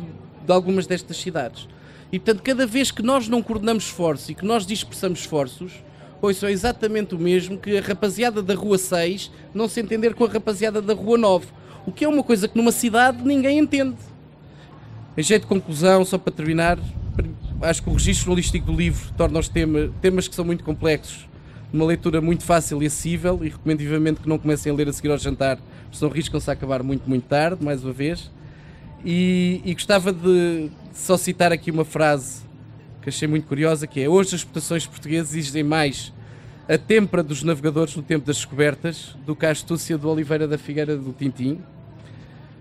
de 0.44 0.52
algumas 0.52 0.86
destas 0.86 1.16
cidades. 1.16 1.68
E 2.12 2.18
portanto, 2.18 2.42
cada 2.42 2.66
vez 2.66 2.90
que 2.90 3.02
nós 3.02 3.28
não 3.28 3.42
coordenamos 3.42 3.84
esforços 3.84 4.28
e 4.28 4.34
que 4.34 4.44
nós 4.44 4.66
dispersamos 4.66 5.20
esforços, 5.20 5.72
pois 6.20 6.36
são 6.36 6.48
exatamente 6.48 7.14
o 7.14 7.18
mesmo 7.18 7.58
que 7.58 7.76
a 7.76 7.80
rapaziada 7.80 8.42
da 8.42 8.54
Rua 8.54 8.78
6 8.78 9.30
não 9.52 9.68
se 9.68 9.80
entender 9.80 10.14
com 10.14 10.24
a 10.24 10.28
rapaziada 10.28 10.80
da 10.80 10.94
Rua 10.94 11.18
9. 11.18 11.46
O 11.86 11.92
que 11.92 12.04
é 12.04 12.08
uma 12.08 12.22
coisa 12.22 12.48
que 12.48 12.56
numa 12.56 12.72
cidade 12.72 13.22
ninguém 13.22 13.58
entende. 13.58 13.96
Em 15.16 15.22
jeito 15.22 15.42
de 15.42 15.48
conclusão, 15.48 16.04
só 16.04 16.16
para 16.16 16.32
terminar, 16.32 16.78
acho 17.60 17.82
que 17.82 17.90
o 17.90 17.92
registro 17.92 18.26
jornalístico 18.26 18.66
do 18.66 18.76
livro 18.76 19.12
torna 19.16 19.38
os 19.38 19.48
temas, 19.48 19.90
temas 20.00 20.26
que 20.26 20.34
são 20.34 20.44
muito 20.44 20.64
complexos 20.64 21.26
uma 21.74 21.84
leitura 21.84 22.20
muito 22.20 22.44
fácil 22.44 22.80
e 22.82 22.86
acessível 22.86 23.40
e 23.42 23.48
recomendo 23.48 23.80
vivamente 23.80 24.20
que 24.20 24.28
não 24.28 24.38
comecem 24.38 24.70
a 24.70 24.74
ler 24.74 24.88
a 24.88 24.92
seguir 24.92 25.10
ao 25.10 25.18
jantar, 25.18 25.58
senão 25.90 26.10
riscam-se 26.10 26.48
a 26.48 26.52
acabar 26.52 26.84
muito, 26.84 27.08
muito 27.08 27.24
tarde, 27.24 27.64
mais 27.64 27.82
uma 27.82 27.92
vez. 27.92 28.30
E, 29.04 29.60
e 29.64 29.74
gostava 29.74 30.12
de 30.12 30.70
só 30.92 31.16
citar 31.16 31.50
aqui 31.50 31.72
uma 31.72 31.84
frase 31.84 32.44
que 33.02 33.08
achei 33.08 33.26
muito 33.26 33.48
curiosa, 33.48 33.88
que 33.88 34.00
é 34.00 34.08
hoje 34.08 34.28
as 34.28 34.34
exportações 34.40 34.86
portuguesas 34.86 35.34
exigem 35.34 35.64
mais 35.64 36.12
a 36.68 36.78
têmpera 36.78 37.24
dos 37.24 37.42
navegadores 37.42 37.94
no 37.96 38.02
tempo 38.02 38.24
das 38.24 38.36
descobertas 38.36 39.16
do 39.26 39.34
que 39.34 39.44
a 39.44 39.50
astúcia 39.50 39.98
do 39.98 40.08
Oliveira 40.08 40.46
da 40.46 40.56
Figueira 40.56 40.96
do 40.96 41.12
Tintim, 41.12 41.58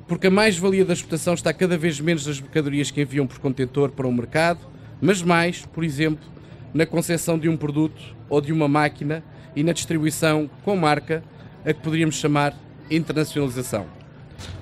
porque 0.08 0.28
a 0.28 0.32
mais-valia 0.32 0.84
da 0.84 0.94
exportação 0.94 1.36
está 1.36 1.54
cada 1.54 1.78
vez 1.78 2.00
menos 2.00 2.26
nas 2.26 2.42
mercadorias 2.42 2.90
que 2.90 3.00
enviam 3.00 3.28
por 3.28 3.38
contentor 3.38 3.92
para 3.92 4.08
o 4.08 4.12
mercado, 4.12 4.60
mas 5.00 5.22
mais, 5.22 5.66
por 5.68 5.84
exemplo, 5.84 6.33
na 6.74 6.86
concepção 6.86 7.38
de 7.38 7.48
um 7.48 7.56
produto 7.56 8.02
ou 8.30 8.42
de 8.42 8.52
uma 8.52 8.68
máquina 8.68 9.24
e 9.56 9.64
na 9.64 9.74
distribuição 9.74 10.50
com 10.64 10.76
marca, 10.76 11.24
a 11.66 11.74
que 11.74 11.82
poderíamos 11.82 12.16
chamar 12.16 12.54
internacionalização. 12.90 13.86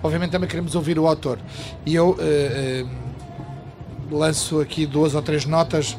Obviamente 0.03 0.31
também 0.31 0.49
queremos 0.49 0.75
ouvir 0.75 0.99
o 0.99 1.07
autor. 1.07 1.39
E 1.85 1.95
eu 1.95 2.11
uh, 2.11 4.13
uh, 4.13 4.17
lanço 4.17 4.59
aqui 4.59 4.85
duas 4.85 5.15
ou 5.15 5.21
três 5.21 5.45
notas 5.45 5.97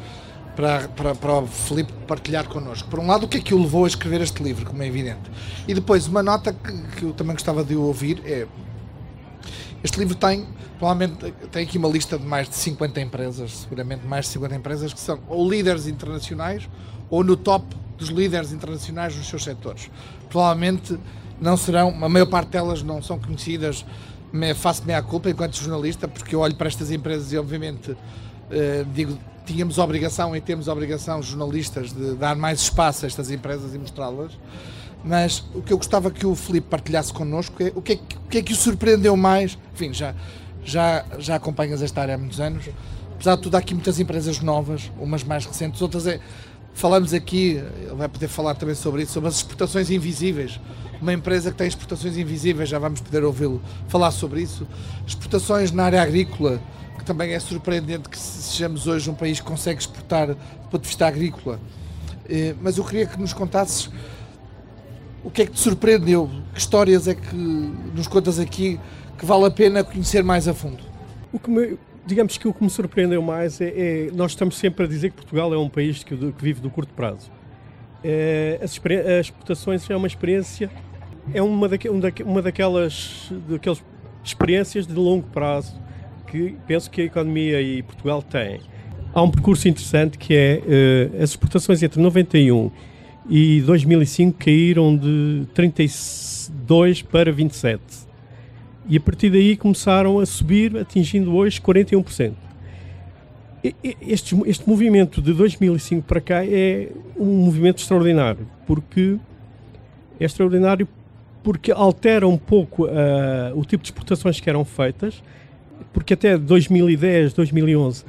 para, 0.55 0.87
para, 0.89 1.15
para 1.15 1.33
o 1.33 1.47
Filipe 1.47 1.93
partilhar 2.07 2.47
connosco. 2.47 2.89
Por 2.89 2.99
um 2.99 3.07
lado, 3.07 3.25
o 3.25 3.29
que 3.29 3.39
é 3.39 3.41
que 3.41 3.55
o 3.55 3.59
levou 3.59 3.85
a 3.85 3.89
escrever 3.89 4.21
este 4.21 4.43
livro, 4.43 4.67
como 4.67 4.83
é 4.83 4.87
evidente. 4.87 5.31
E 5.67 5.75
depois, 5.75 6.07
uma 6.07 6.23
nota 6.23 6.53
que, 6.53 6.73
que 6.97 7.03
eu 7.05 7.13
também 7.13 7.35
gostava 7.35 7.65
de 7.65 7.75
ouvir 7.75 8.23
é. 8.25 8.47
Este 9.83 9.99
livro 9.99 10.15
tem, 10.15 10.47
provavelmente, 10.79 11.33
tem 11.51 11.65
aqui 11.65 11.79
uma 11.79 11.89
lista 11.89 12.19
de 12.19 12.25
mais 12.25 12.49
de 12.49 12.55
50 12.55 13.01
empresas, 13.01 13.59
seguramente 13.59 14.07
mais 14.07 14.27
de 14.27 14.33
50 14.33 14.55
empresas, 14.55 14.93
que 14.93 15.01
são 15.01 15.19
ou 15.29 15.49
líderes 15.49 15.87
internacionais 15.87 16.69
ou 17.11 17.25
no 17.25 17.37
top 17.37 17.75
dos 17.99 18.09
líderes 18.09 18.53
internacionais 18.53 19.17
nos 19.17 19.29
seus 19.29 19.45
setores. 19.45 19.91
Provavelmente 20.29 20.99
não 21.41 21.57
serão, 21.57 21.89
a 22.03 22.09
maior 22.09 22.27
parte 22.27 22.51
delas 22.51 22.83
não 22.83 23.03
são 23.03 23.19
conhecidas, 23.19 23.85
me, 24.33 24.55
faço-me 24.55 24.95
a 24.95 25.03
culpa 25.03 25.29
enquanto 25.29 25.57
jornalista, 25.57 26.07
porque 26.07 26.35
eu 26.35 26.41
olho 26.41 26.55
para 26.55 26.69
estas 26.69 26.91
empresas 26.91 27.33
e, 27.33 27.39
obviamente, 27.39 27.97
eh, 28.51 28.85
digo 28.95 29.19
tínhamos 29.45 29.79
obrigação 29.79 30.35
e 30.37 30.41
temos 30.41 30.69
obrigação, 30.69 31.23
jornalistas, 31.23 31.93
de 31.93 32.15
dar 32.15 32.37
mais 32.37 32.61
espaço 32.61 33.05
a 33.05 33.09
estas 33.09 33.31
empresas 33.31 33.75
e 33.75 33.79
mostrá-las. 33.79 34.33
Mas 35.05 35.45
o 35.55 35.63
que 35.63 35.73
eu 35.73 35.77
gostava 35.77 36.11
que 36.11 36.25
o 36.25 36.35
Filipe 36.35 36.69
partilhasse 36.69 37.13
connosco 37.13 37.63
é 37.63 37.73
o 37.75 37.83
que 37.83 37.95
é, 37.95 37.97
o 37.97 38.29
que, 38.29 38.39
é 38.39 38.43
que 38.43 38.53
o 38.53 38.57
surpreendeu 38.57 39.17
mais. 39.17 39.59
Enfim, 39.75 39.93
já, 39.93 40.15
já, 40.65 41.05
já 41.19 41.37
acompanhas 41.37 41.83
esta 41.83 42.01
área 42.01 42.15
há 42.15 42.19
muitos 42.19 42.41
anos. 42.41 42.69
Apesar 43.15 43.37
de 43.37 43.43
tudo, 43.43 43.55
há 43.55 43.59
aqui 43.59 43.75
muitas 43.75 43.99
empresas 44.01 44.41
novas, 44.41 44.91
umas 44.99 45.23
mais 45.25 45.47
recentes, 45.47 45.81
outras 45.81 46.07
é. 46.07 46.21
Falamos 46.75 47.13
aqui, 47.13 47.63
ele 47.83 47.95
vai 47.95 48.09
poder 48.09 48.29
falar 48.29 48.55
também 48.55 48.75
sobre 48.75 49.03
isso, 49.03 49.13
sobre 49.13 49.29
as 49.29 49.37
exportações 49.37 49.91
invisíveis. 49.91 50.59
Uma 51.01 51.13
empresa 51.13 51.51
que 51.51 51.59
tem 51.59 51.67
exportações 51.67 52.17
invisíveis, 52.17 52.69
já 52.69 52.79
vamos 52.79 53.01
poder 53.01 53.23
ouvi-lo 53.25 53.61
falar 53.89 54.11
sobre 54.11 54.41
isso. 54.41 54.67
Exportações 55.07 55.71
na 55.71 55.85
área 55.85 56.01
agrícola, 56.01 56.63
que 56.99 57.05
também 57.05 57.33
é 57.33 57.41
surpreendente 57.41 58.09
que 58.09 58.17
sejamos 58.17 58.87
hoje 58.87 59.11
um 59.11 59.15
país 59.15 59.39
que 59.39 59.47
consegue 59.47 59.81
exportar 59.81 60.29
do 60.29 60.69
ponto 60.71 60.83
de 60.83 60.89
vista 60.89 61.07
agrícola. 61.07 61.61
Eh, 62.29 62.55
mas 62.63 62.79
eu 62.79 62.85
queria 62.85 63.07
que 63.07 63.21
nos 63.21 63.33
contasses 63.33 63.91
o 65.25 65.31
que 65.31 65.43
é 65.43 65.47
que 65.47 65.53
te 65.53 65.61
surpreendeu, 65.61 66.29
que 66.53 66.61
histórias 66.61 67.07
é 67.07 67.15
que 67.15 67.35
nos 67.35 68.07
contas 68.07 68.39
aqui 68.39 68.79
que 69.17 69.25
vale 69.25 69.47
a 69.47 69.51
pena 69.51 69.85
conhecer 69.85 70.23
mais 70.25 70.49
a 70.49 70.55
fundo. 70.55 70.83
O 71.33 71.39
que 71.39 71.51
me, 71.51 71.79
digamos 72.05 72.37
que 72.37 72.49
o 72.49 72.53
que 72.53 72.63
me 72.63 72.71
surpreendeu 72.71 73.23
mais 73.23 73.61
é, 73.61 73.67
é, 73.67 74.11
nós 74.13 74.33
estamos 74.33 74.57
sempre 74.57 74.85
a 74.85 74.89
dizer 74.89 75.11
que 75.11 75.17
Portugal 75.17 75.53
é 75.55 75.59
um 75.59 75.69
país 75.69 76.03
que, 76.03 76.17
que 76.17 76.43
vive 76.43 76.61
do 76.61 76.71
curto 76.71 76.93
prazo. 76.95 77.31
É, 78.03 78.59
as, 78.61 78.73
as, 78.73 79.27
exportações 79.27 79.89
é 79.89 79.97
uma 79.97 80.09
experiência, 80.09 80.71
é 81.33 81.41
uma, 81.41 81.69
daque, 81.69 81.89
uma 81.89 82.43
daquelas, 82.43 83.31
daquelas 83.49 83.83
experiências 84.25 84.87
de 84.87 84.95
longo 84.95 85.27
prazo 85.29 85.81
que 86.27 86.57
penso 86.67 86.91
que 86.91 87.03
a 87.03 87.05
economia 87.05 87.61
e 87.61 87.83
Portugal 87.83 88.23
têm. 88.23 88.61
Há 89.15 89.23
um 89.23 89.31
percurso 89.31 89.69
interessante 89.69 90.17
que 90.17 90.35
é 90.35 90.63
uh, 91.15 91.23
as 91.23 91.31
exportações 91.31 91.83
entre 91.83 92.01
91 92.01 92.71
e 93.29 93.61
2005 93.63 94.39
caíram 94.39 94.97
de 94.97 95.47
32 95.55 97.03
para 97.03 97.31
27 97.31 98.13
e 98.89 98.97
a 98.97 99.01
partir 99.01 99.31
daí 99.31 99.57
começaram 99.57 100.19
a 100.19 100.27
subir, 100.27 100.77
atingindo 100.77 101.35
hoje 101.35 101.61
41%. 101.61 102.33
Este, 104.01 104.37
este 104.45 104.69
movimento 104.69 105.23
de 105.23 105.33
2005 105.33 106.03
para 106.03 106.21
cá 106.21 106.45
é 106.45 106.89
um 107.17 107.45
movimento 107.45 107.79
extraordinário, 107.79 108.49
porque 108.67 109.19
é 110.19 110.25
extraordinário 110.25 110.89
porque 111.45 111.71
altera 111.71 112.27
um 112.27 112.37
pouco 112.37 112.87
uh, 112.87 113.57
o 113.57 113.65
tipo 113.65 113.83
de 113.83 113.89
exportações 113.89 114.41
que 114.41 114.49
eram 114.49 114.65
feitas, 114.65 115.23
porque 115.93 116.15
até 116.15 116.37
2010, 116.37 117.35
2011 117.35 118.05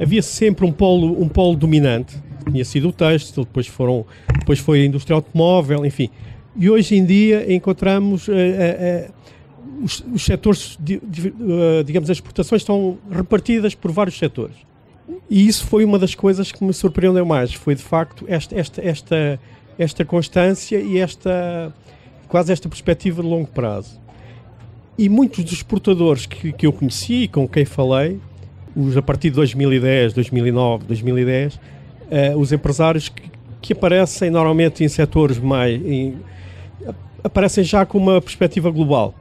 havia 0.00 0.22
sempre 0.22 0.64
um 0.64 0.72
polo, 0.72 1.20
um 1.20 1.28
polo 1.28 1.56
dominante, 1.56 2.16
tinha 2.50 2.64
sido 2.64 2.88
o 2.88 2.92
têxtil, 2.92 3.44
depois, 3.44 3.66
foram, 3.66 4.06
depois 4.38 4.58
foi 4.58 4.82
a 4.82 4.84
indústria 4.84 5.14
automóvel, 5.14 5.84
enfim. 5.84 6.10
E 6.56 6.70
hoje 6.70 6.96
em 6.96 7.04
dia 7.04 7.52
encontramos 7.52 8.28
uh, 8.28 8.32
os, 9.82 10.04
os 10.12 10.24
setores, 10.24 10.78
digamos, 11.84 12.08
as 12.08 12.16
exportações 12.16 12.62
estão 12.62 12.98
repartidas 13.10 13.74
por 13.74 13.90
vários 13.90 14.16
setores. 14.16 14.56
E 15.28 15.46
isso 15.46 15.66
foi 15.66 15.84
uma 15.84 15.98
das 15.98 16.14
coisas 16.14 16.50
que 16.50 16.64
me 16.64 16.72
surpreendeu 16.72 17.26
mais, 17.26 17.52
foi 17.52 17.74
de 17.74 17.82
facto 17.82 18.24
esta, 18.28 18.58
esta, 18.58 18.80
esta, 18.80 19.40
esta 19.78 20.04
constância 20.04 20.80
e 20.80 20.98
esta 20.98 21.72
quase 22.28 22.52
esta 22.52 22.68
perspectiva 22.68 23.22
de 23.22 23.28
longo 23.28 23.48
prazo. 23.48 24.00
E 24.98 25.08
muitos 25.08 25.44
dos 25.44 25.52
exportadores 25.52 26.26
que, 26.26 26.52
que 26.52 26.66
eu 26.66 26.72
conheci 26.72 27.24
e 27.24 27.28
com 27.28 27.46
quem 27.46 27.64
falei, 27.64 28.18
os 28.74 28.96
a 28.96 29.02
partir 29.02 29.30
de 29.30 29.36
2010, 29.36 30.12
2009, 30.12 30.84
2010, 30.86 31.60
uh, 32.10 32.38
os 32.38 32.52
empresários 32.52 33.08
que, 33.08 33.30
que, 33.60 33.72
aparecem 33.72 34.30
normalmente 34.30 34.84
em 34.84 34.88
setores 34.88 35.38
mais. 35.38 35.80
Em, 35.84 36.16
aparecem 37.22 37.64
já 37.64 37.84
com 37.84 37.98
uma 37.98 38.20
perspectiva 38.20 38.70
global 38.70 39.14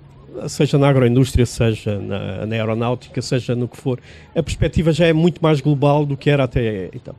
seja 0.48 0.78
na 0.78 0.90
agroindústria, 0.90 1.46
seja 1.46 2.00
na, 2.00 2.46
na, 2.46 2.56
aeronáutica, 2.56 3.22
seja 3.22 3.56
no 3.56 3.68
que 3.68 3.78
for, 3.78 4.00
a 4.36 4.44
perspectiva 4.44 4.92
já 4.92 5.08
é 5.08 5.14
muito 5.14 5.42
mais 5.42 5.62
global 5.62 6.06
do 6.06 6.18
que 6.18 6.30
era 6.30 6.44
até 6.44 6.90
então. 6.94 7.16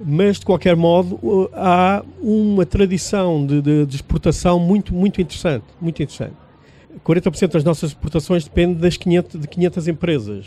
Mas, 0.00 0.40
de 0.40 0.44
qualquer 0.44 0.74
modo, 0.74 1.50
há 1.54 2.04
uma 2.20 2.66
tradição 2.66 3.46
de, 3.46 3.62
de, 3.62 3.86
de 3.86 3.96
exportação 3.96 4.58
muito, 4.58 4.92
muito 4.92 5.20
interessante, 5.20 5.64
muito 5.80 6.02
interessante. 6.02 6.34
40% 7.04 7.52
das 7.52 7.64
nossas 7.64 7.90
exportações 7.90 8.44
depende 8.44 8.74
das 8.74 8.96
500, 8.96 9.40
de 9.40 9.48
500 9.48 9.88
empresas. 9.88 10.46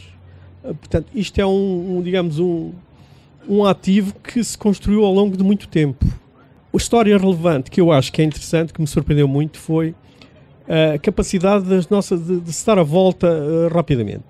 Portanto, 0.62 1.08
isto 1.15 1.39
é 1.39 1.45
um, 1.45 1.98
um 1.98 2.02
digamos, 2.02 2.39
um, 2.39 2.71
um 3.47 3.65
ativo 3.65 4.13
que 4.15 4.43
se 4.43 4.57
construiu 4.57 5.05
ao 5.05 5.13
longo 5.13 5.38
de 5.38 5.43
muito 5.43 5.67
tempo. 5.67 6.05
A 6.73 6.77
história 6.77 7.17
relevante 7.17 7.71
que 7.71 7.81
eu 7.81 7.91
acho 7.91 8.12
que 8.12 8.21
é 8.21 8.25
interessante, 8.25 8.73
que 8.73 8.79
me 8.79 8.88
surpreendeu 8.88 9.27
muito, 9.27 9.57
foi 9.57 9.95
a 10.67 10.97
capacidade 10.99 11.65
das 11.65 11.89
nossas 11.89 12.25
de, 12.25 12.39
de 12.39 12.53
se 12.53 12.65
dar 12.65 12.77
a 12.77 12.83
volta 12.83 13.27
uh, 13.27 13.73
rapidamente. 13.73 14.23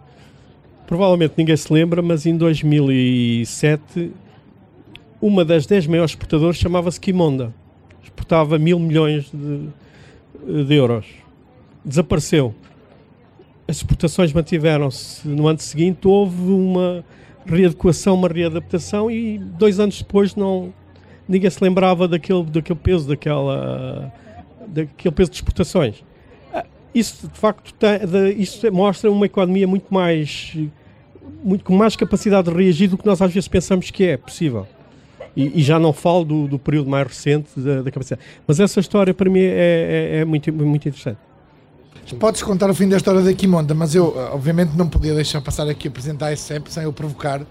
Provavelmente 0.85 1.33
ninguém 1.35 1.57
se 1.57 1.71
lembra, 1.73 2.01
mas 2.01 2.25
em 2.25 2.37
2007 2.37 4.11
uma 5.21 5.43
das 5.43 5.65
10 5.65 5.87
maiores 5.87 6.11
exportadoras 6.11 6.57
chamava-se 6.57 6.99
Kimonda. 6.99 7.53
Exportava 8.03 8.57
mil 8.59 8.79
milhões 8.79 9.29
de, 9.33 9.69
eh, 10.47 10.63
de 10.63 10.75
euros. 10.75 11.05
Desapareceu. 11.83 12.53
As 13.67 13.77
exportações 13.77 14.31
mantiveram-se. 14.31 15.27
No 15.27 15.47
ano 15.47 15.59
seguinte 15.59 16.07
houve 16.07 16.51
uma 16.51 17.03
readequação, 17.47 18.15
uma 18.15 18.27
readaptação 18.27 19.09
e 19.09 19.37
dois 19.37 19.79
anos 19.79 20.01
depois 20.01 20.35
não 20.35 20.73
ninguém 21.27 21.49
se 21.49 21.61
lembrava 21.61 22.07
daquele, 22.07 22.43
daquele 22.43 22.79
peso, 22.79 23.07
daquela, 23.07 24.13
daquele 24.67 25.13
peso 25.13 25.29
de 25.31 25.37
exportações 25.37 26.03
isso 26.93 27.27
de 27.27 27.37
facto 27.37 27.73
tem, 27.73 27.99
isso 28.39 28.71
mostra 28.71 29.11
uma 29.11 29.25
economia 29.25 29.67
muito 29.67 29.93
mais 29.93 30.57
muito, 31.43 31.63
com 31.63 31.75
mais 31.75 31.95
capacidade 31.95 32.49
de 32.49 32.55
reagir 32.55 32.89
do 32.89 32.97
que 32.97 33.05
nós 33.05 33.21
às 33.21 33.31
vezes 33.31 33.47
pensamos 33.47 33.91
que 33.91 34.03
é 34.05 34.17
possível. 34.17 34.67
E, 35.35 35.59
e 35.59 35.61
já 35.61 35.77
não 35.77 35.93
falo 35.93 36.25
do, 36.25 36.47
do, 36.47 36.57
período 36.57 36.89
mais 36.89 37.07
recente 37.07 37.59
da, 37.59 37.83
da, 37.83 37.91
capacidade. 37.91 38.21
Mas 38.47 38.59
essa 38.59 38.79
história 38.79 39.13
para 39.13 39.29
mim 39.29 39.39
é, 39.39 40.09
é, 40.13 40.19
é 40.19 40.25
muito, 40.25 40.51
muito 40.51 40.87
interessante. 40.87 41.19
Podes 42.15 42.41
contar 42.41 42.69
o 42.69 42.73
fim 42.73 42.87
da 42.87 42.95
história 42.95 43.21
da 43.21 43.33
Quimonda, 43.33 43.73
mas 43.73 43.93
eu 43.93 44.15
obviamente 44.31 44.77
não 44.77 44.87
podia 44.87 45.13
deixar 45.13 45.41
passar 45.41 45.67
aqui 45.67 45.89
apresentar 45.89 46.31
esse 46.31 46.43
sempre 46.43 46.71
sem 46.71 46.83
eu 46.83 46.93
provocar. 46.93 47.41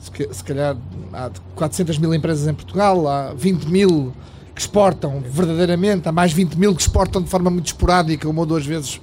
Se, 0.00 0.42
calhar 0.42 0.74
há 1.12 1.30
400 1.54 1.98
mil 1.98 2.14
empresas 2.14 2.48
em 2.48 2.54
Portugal, 2.54 3.06
há 3.06 3.34
20 3.34 3.64
mil 3.64 4.14
que 4.54 4.60
exportam 4.62 5.20
verdadeiramente, 5.20 6.08
há 6.08 6.12
mais 6.12 6.32
20 6.32 6.54
mil 6.54 6.74
que 6.74 6.80
exportam 6.80 7.20
de 7.20 7.28
forma 7.28 7.50
muito 7.50 7.66
esporádica, 7.66 8.26
uma 8.26 8.40
ou 8.40 8.46
duas 8.46 8.64
vezes, 8.64 8.98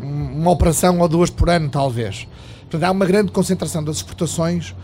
uma 0.00 0.50
operação 0.50 0.98
ou 1.00 1.08
duas 1.08 1.28
por 1.28 1.50
ano, 1.50 1.68
talvez. 1.68 2.26
Portanto, 2.62 2.84
há 2.84 2.90
uma 2.90 3.04
grande 3.04 3.32
concentração 3.32 3.84
das 3.84 3.96
exportações 3.96 4.74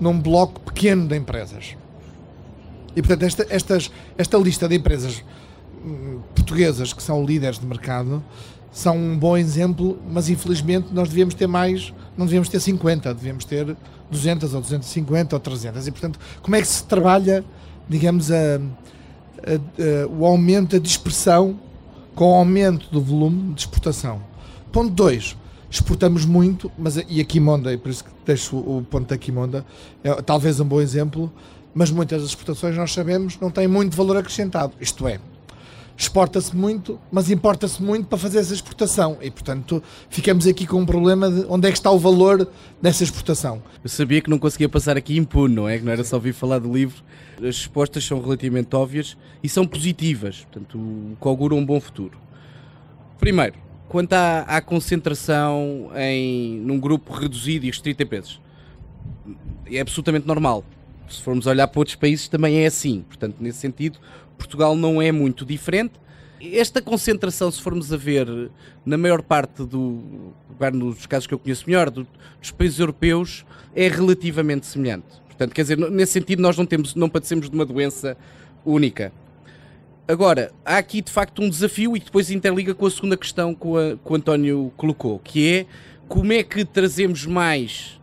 num 0.00 0.18
bloco 0.18 0.60
pequeno 0.60 1.06
de 1.06 1.14
empresas. 1.14 1.76
E, 2.96 3.02
portanto, 3.02 3.46
esta, 3.50 3.90
esta 4.16 4.38
lista 4.38 4.66
de 4.66 4.76
empresas 4.76 5.22
hum, 5.84 6.20
portuguesas 6.34 6.94
que 6.94 7.02
são 7.02 7.22
líderes 7.22 7.58
de 7.58 7.66
mercado 7.66 8.24
são 8.74 8.98
um 8.98 9.16
bom 9.16 9.36
exemplo, 9.36 9.98
mas 10.10 10.28
infelizmente 10.28 10.88
nós 10.92 11.08
devíamos 11.08 11.32
ter 11.34 11.46
mais, 11.46 11.94
não 12.18 12.26
devíamos 12.26 12.48
ter 12.50 12.60
50, 12.60 13.14
devíamos 13.14 13.44
ter 13.44 13.76
200 14.10 14.52
ou 14.52 14.60
250 14.60 15.36
ou 15.36 15.40
300. 15.40 15.86
E, 15.86 15.90
portanto, 15.92 16.18
como 16.42 16.56
é 16.56 16.60
que 16.60 16.66
se 16.66 16.84
trabalha, 16.84 17.42
digamos, 17.88 18.30
a 18.30 18.60
o 20.08 20.24
aumento 20.24 20.72
da 20.72 20.78
dispersão 20.78 21.58
com 22.14 22.30
o 22.30 22.34
aumento 22.34 22.88
do 22.90 23.00
volume 23.00 23.54
de 23.54 23.60
exportação. 23.60 24.22
Ponto 24.72 24.90
2. 24.90 25.36
Exportamos 25.70 26.24
muito, 26.24 26.70
mas 26.78 26.96
e 26.96 27.00
a 27.00 27.72
e 27.72 27.76
por 27.76 27.88
isso 27.90 28.04
que 28.04 28.10
deixo 28.24 28.56
o 28.56 28.86
ponto 28.88 29.08
da 29.08 29.18
Kimonda, 29.18 29.66
é 30.04 30.12
talvez 30.22 30.60
um 30.60 30.64
bom 30.64 30.80
exemplo, 30.80 31.32
mas 31.74 31.90
muitas 31.90 32.22
das 32.22 32.30
exportações 32.30 32.76
nós 32.76 32.92
sabemos 32.92 33.38
não 33.40 33.50
têm 33.50 33.66
muito 33.66 33.96
valor 33.96 34.16
acrescentado. 34.16 34.72
Isto 34.80 35.08
é, 35.08 35.18
exporta-se 35.96 36.54
muito, 36.56 36.98
mas 37.10 37.30
importa-se 37.30 37.82
muito 37.82 38.06
para 38.06 38.18
fazer 38.18 38.38
essa 38.38 38.52
exportação. 38.52 39.18
E, 39.22 39.30
portanto, 39.30 39.82
ficamos 40.08 40.46
aqui 40.46 40.66
com 40.66 40.80
um 40.80 40.86
problema 40.86 41.30
de 41.30 41.46
onde 41.48 41.68
é 41.68 41.70
que 41.70 41.78
está 41.78 41.90
o 41.90 41.98
valor 41.98 42.48
dessa 42.82 43.04
exportação. 43.04 43.62
Eu 43.82 43.88
sabia 43.88 44.20
que 44.20 44.28
não 44.28 44.38
conseguia 44.38 44.68
passar 44.68 44.96
aqui 44.96 45.16
impune, 45.16 45.54
não 45.54 45.68
é? 45.68 45.78
Que 45.78 45.84
não 45.84 45.92
era 45.92 46.02
só 46.02 46.16
ouvir 46.16 46.32
falar 46.32 46.58
do 46.58 46.72
livro. 46.72 47.02
As 47.38 47.58
respostas 47.58 48.04
são 48.04 48.20
relativamente 48.20 48.74
óbvias 48.74 49.16
e 49.42 49.48
são 49.48 49.66
positivas, 49.66 50.46
portanto, 50.50 50.78
que 51.20 51.28
augura 51.28 51.54
um 51.54 51.64
bom 51.64 51.80
futuro. 51.80 52.18
Primeiro, 53.18 53.54
quanto 53.88 54.12
à, 54.12 54.40
à 54.40 54.60
concentração 54.60 55.90
em, 55.94 56.58
num 56.60 56.78
grupo 56.80 57.12
reduzido 57.12 57.66
e 57.66 57.68
restrito 57.68 58.02
em 58.02 58.06
pesos, 58.06 58.40
é 59.70 59.80
absolutamente 59.80 60.26
normal. 60.26 60.64
Se 61.08 61.22
formos 61.22 61.46
olhar 61.46 61.68
para 61.68 61.78
outros 61.78 61.96
países, 61.96 62.28
também 62.28 62.60
é 62.60 62.66
assim. 62.66 63.04
Portanto, 63.06 63.36
nesse 63.38 63.58
sentido, 63.58 63.98
Portugal 64.36 64.76
não 64.76 65.00
é 65.00 65.10
muito 65.12 65.44
diferente. 65.44 65.94
Esta 66.40 66.82
concentração, 66.82 67.50
se 67.50 67.60
formos 67.62 67.92
a 67.92 67.96
ver, 67.96 68.50
na 68.84 68.98
maior 68.98 69.22
parte 69.22 69.64
do, 69.64 70.32
nos 70.72 71.06
casos 71.06 71.26
que 71.26 71.34
eu 71.34 71.38
conheço 71.38 71.64
melhor, 71.66 71.90
do, 71.90 72.06
dos 72.40 72.50
países 72.50 72.78
europeus, 72.78 73.46
é 73.74 73.88
relativamente 73.88 74.66
semelhante. 74.66 75.06
Portanto, 75.26 75.54
quer 75.54 75.62
dizer, 75.62 75.78
nesse 75.90 76.12
sentido, 76.12 76.42
nós 76.42 76.56
não, 76.56 76.66
temos, 76.66 76.94
não 76.94 77.08
padecemos 77.08 77.48
de 77.48 77.54
uma 77.54 77.64
doença 77.64 78.16
única. 78.64 79.12
Agora, 80.06 80.52
há 80.64 80.76
aqui 80.76 81.00
de 81.00 81.10
facto 81.10 81.40
um 81.40 81.48
desafio 81.48 81.96
e 81.96 82.00
que 82.00 82.06
depois 82.06 82.30
interliga 82.30 82.74
com 82.74 82.84
a 82.84 82.90
segunda 82.90 83.16
questão 83.16 83.54
que 83.54 83.66
o, 83.66 83.96
que 83.96 84.12
o 84.12 84.14
António 84.14 84.72
colocou, 84.76 85.18
que 85.18 85.50
é 85.50 85.66
como 86.06 86.32
é 86.32 86.42
que 86.42 86.64
trazemos 86.64 87.24
mais 87.24 87.98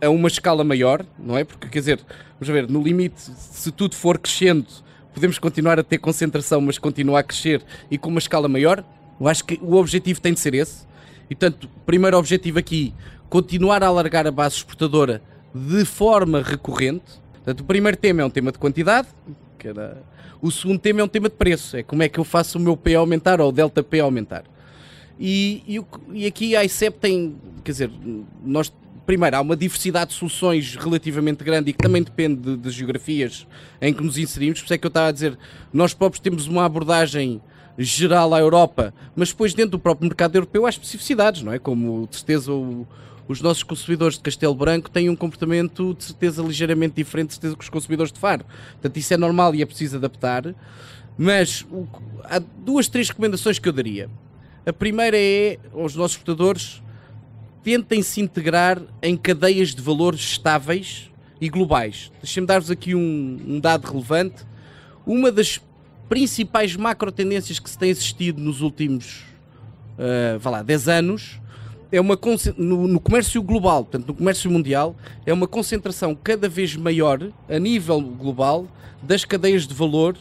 a 0.00 0.08
uma 0.08 0.28
escala 0.28 0.64
maior, 0.64 1.04
não 1.18 1.36
é? 1.36 1.44
Porque, 1.44 1.68
quer 1.68 1.78
dizer, 1.78 2.00
vamos 2.40 2.48
ver, 2.48 2.68
no 2.68 2.82
limite, 2.82 3.20
se 3.20 3.70
tudo 3.70 3.94
for 3.94 4.18
crescendo 4.18 4.66
podemos 5.14 5.38
continuar 5.38 5.78
a 5.78 5.82
ter 5.82 5.98
concentração, 5.98 6.60
mas 6.60 6.78
continuar 6.78 7.20
a 7.20 7.22
crescer 7.22 7.62
e 7.90 7.98
com 7.98 8.08
uma 8.08 8.18
escala 8.18 8.48
maior. 8.48 8.84
Eu 9.20 9.28
acho 9.28 9.44
que 9.44 9.58
o 9.62 9.74
objetivo 9.74 10.20
tem 10.20 10.32
de 10.32 10.40
ser 10.40 10.54
esse. 10.54 10.86
E, 11.30 11.34
portanto, 11.34 11.68
primeiro 11.86 12.16
objetivo 12.18 12.58
aqui, 12.58 12.94
continuar 13.28 13.82
a 13.82 13.86
alargar 13.86 14.26
a 14.26 14.30
base 14.30 14.56
exportadora 14.56 15.22
de 15.54 15.84
forma 15.84 16.42
recorrente. 16.42 17.20
Portanto, 17.34 17.60
o 17.60 17.64
primeiro 17.64 17.96
tema 17.96 18.22
é 18.22 18.24
um 18.24 18.30
tema 18.30 18.52
de 18.52 18.58
quantidade, 18.58 19.08
que 19.58 19.68
era... 19.68 20.02
O 20.40 20.50
segundo 20.50 20.80
tema 20.80 21.00
é 21.00 21.04
um 21.04 21.08
tema 21.08 21.28
de 21.28 21.36
preço, 21.36 21.76
é 21.76 21.84
como 21.84 22.02
é 22.02 22.08
que 22.08 22.18
eu 22.18 22.24
faço 22.24 22.58
o 22.58 22.60
meu 22.60 22.76
P 22.76 22.96
aumentar 22.96 23.40
ou 23.40 23.50
o 23.50 23.52
delta 23.52 23.80
P 23.82 24.00
aumentar. 24.00 24.42
E, 25.18 25.62
e, 25.68 25.80
e 26.12 26.26
aqui 26.26 26.56
a 26.56 26.64
ICEP 26.64 26.98
tem, 26.98 27.36
quer 27.62 27.70
dizer, 27.70 27.90
nós 28.44 28.72
primeiro, 29.06 29.36
há 29.36 29.40
uma 29.40 29.56
diversidade 29.56 30.10
de 30.10 30.16
soluções 30.16 30.76
relativamente 30.76 31.42
grande 31.44 31.70
e 31.70 31.72
que 31.72 31.78
também 31.78 32.02
depende 32.02 32.40
de, 32.40 32.56
de, 32.56 32.70
geografias 32.70 33.46
em 33.80 33.92
que 33.92 34.02
nos 34.02 34.16
inserimos. 34.16 34.60
Por 34.60 34.66
isso 34.66 34.74
é 34.74 34.78
que 34.78 34.86
eu 34.86 34.88
estava 34.88 35.08
a 35.08 35.12
dizer, 35.12 35.38
nós 35.72 35.94
próprios 35.94 36.20
temos 36.20 36.46
uma 36.46 36.64
abordagem 36.64 37.40
geral 37.78 38.34
à 38.34 38.40
Europa, 38.40 38.92
mas 39.16 39.30
depois 39.30 39.54
dentro 39.54 39.72
do 39.72 39.78
próprio 39.78 40.06
mercado 40.06 40.36
europeu 40.36 40.66
há 40.66 40.70
especificidades, 40.70 41.42
não 41.42 41.52
é? 41.52 41.58
Como 41.58 42.06
de 42.06 42.16
certeza 42.16 42.52
o, 42.52 42.86
os 43.26 43.40
nossos 43.40 43.62
consumidores 43.62 44.16
de 44.16 44.22
Castelo 44.22 44.54
Branco 44.54 44.90
têm 44.90 45.08
um 45.08 45.16
comportamento 45.16 45.94
de 45.94 46.04
certeza 46.04 46.42
ligeiramente 46.42 46.96
diferente 46.96 47.28
de 47.28 47.34
certeza 47.34 47.56
que 47.56 47.64
os 47.64 47.70
consumidores 47.70 48.12
de 48.12 48.18
Faro. 48.18 48.44
Portanto, 48.72 48.96
isso 48.96 49.14
é 49.14 49.16
normal 49.16 49.54
e 49.54 49.62
é 49.62 49.66
preciso 49.66 49.96
adaptar. 49.96 50.54
Mas 51.16 51.66
o, 51.70 51.86
há 52.24 52.38
duas, 52.38 52.88
três 52.88 53.08
recomendações 53.08 53.58
que 53.58 53.68
eu 53.68 53.72
daria. 53.72 54.10
A 54.64 54.72
primeira 54.72 55.16
é 55.18 55.58
aos 55.72 55.94
nossos 55.94 56.16
exportadores 56.16 56.82
tentem 57.62 58.02
se 58.02 58.20
integrar 58.20 58.80
em 59.02 59.16
cadeias 59.16 59.74
de 59.74 59.82
valores 59.82 60.20
estáveis 60.20 61.10
e 61.40 61.48
globais. 61.48 62.10
Deixem-me 62.22 62.46
dar-vos 62.46 62.70
aqui 62.70 62.94
um, 62.94 63.40
um, 63.46 63.60
dado 63.60 63.90
relevante. 63.90 64.44
Uma 65.06 65.30
das 65.30 65.60
principais 66.08 66.76
macro 66.76 67.10
tendências 67.10 67.58
que 67.58 67.68
se 67.68 67.78
tem 67.78 67.90
assistido 67.90 68.40
nos 68.40 68.60
últimos 68.60 69.24
uh, 69.98 70.38
vá 70.38 70.50
lá, 70.50 70.62
10 70.62 70.88
anos 70.88 71.40
é 71.90 72.00
uma 72.00 72.18
no, 72.56 72.88
no, 72.88 72.98
comércio 72.98 73.42
global, 73.42 73.84
portanto, 73.84 74.08
no 74.08 74.14
comércio 74.14 74.50
mundial, 74.50 74.96
é 75.26 75.32
uma 75.32 75.46
concentração 75.46 76.14
cada 76.14 76.48
vez 76.48 76.74
maior 76.74 77.20
a 77.46 77.58
nível 77.58 78.00
global 78.00 78.66
das 79.02 79.26
cadeias 79.26 79.66
de 79.66 79.74
valor 79.74 80.16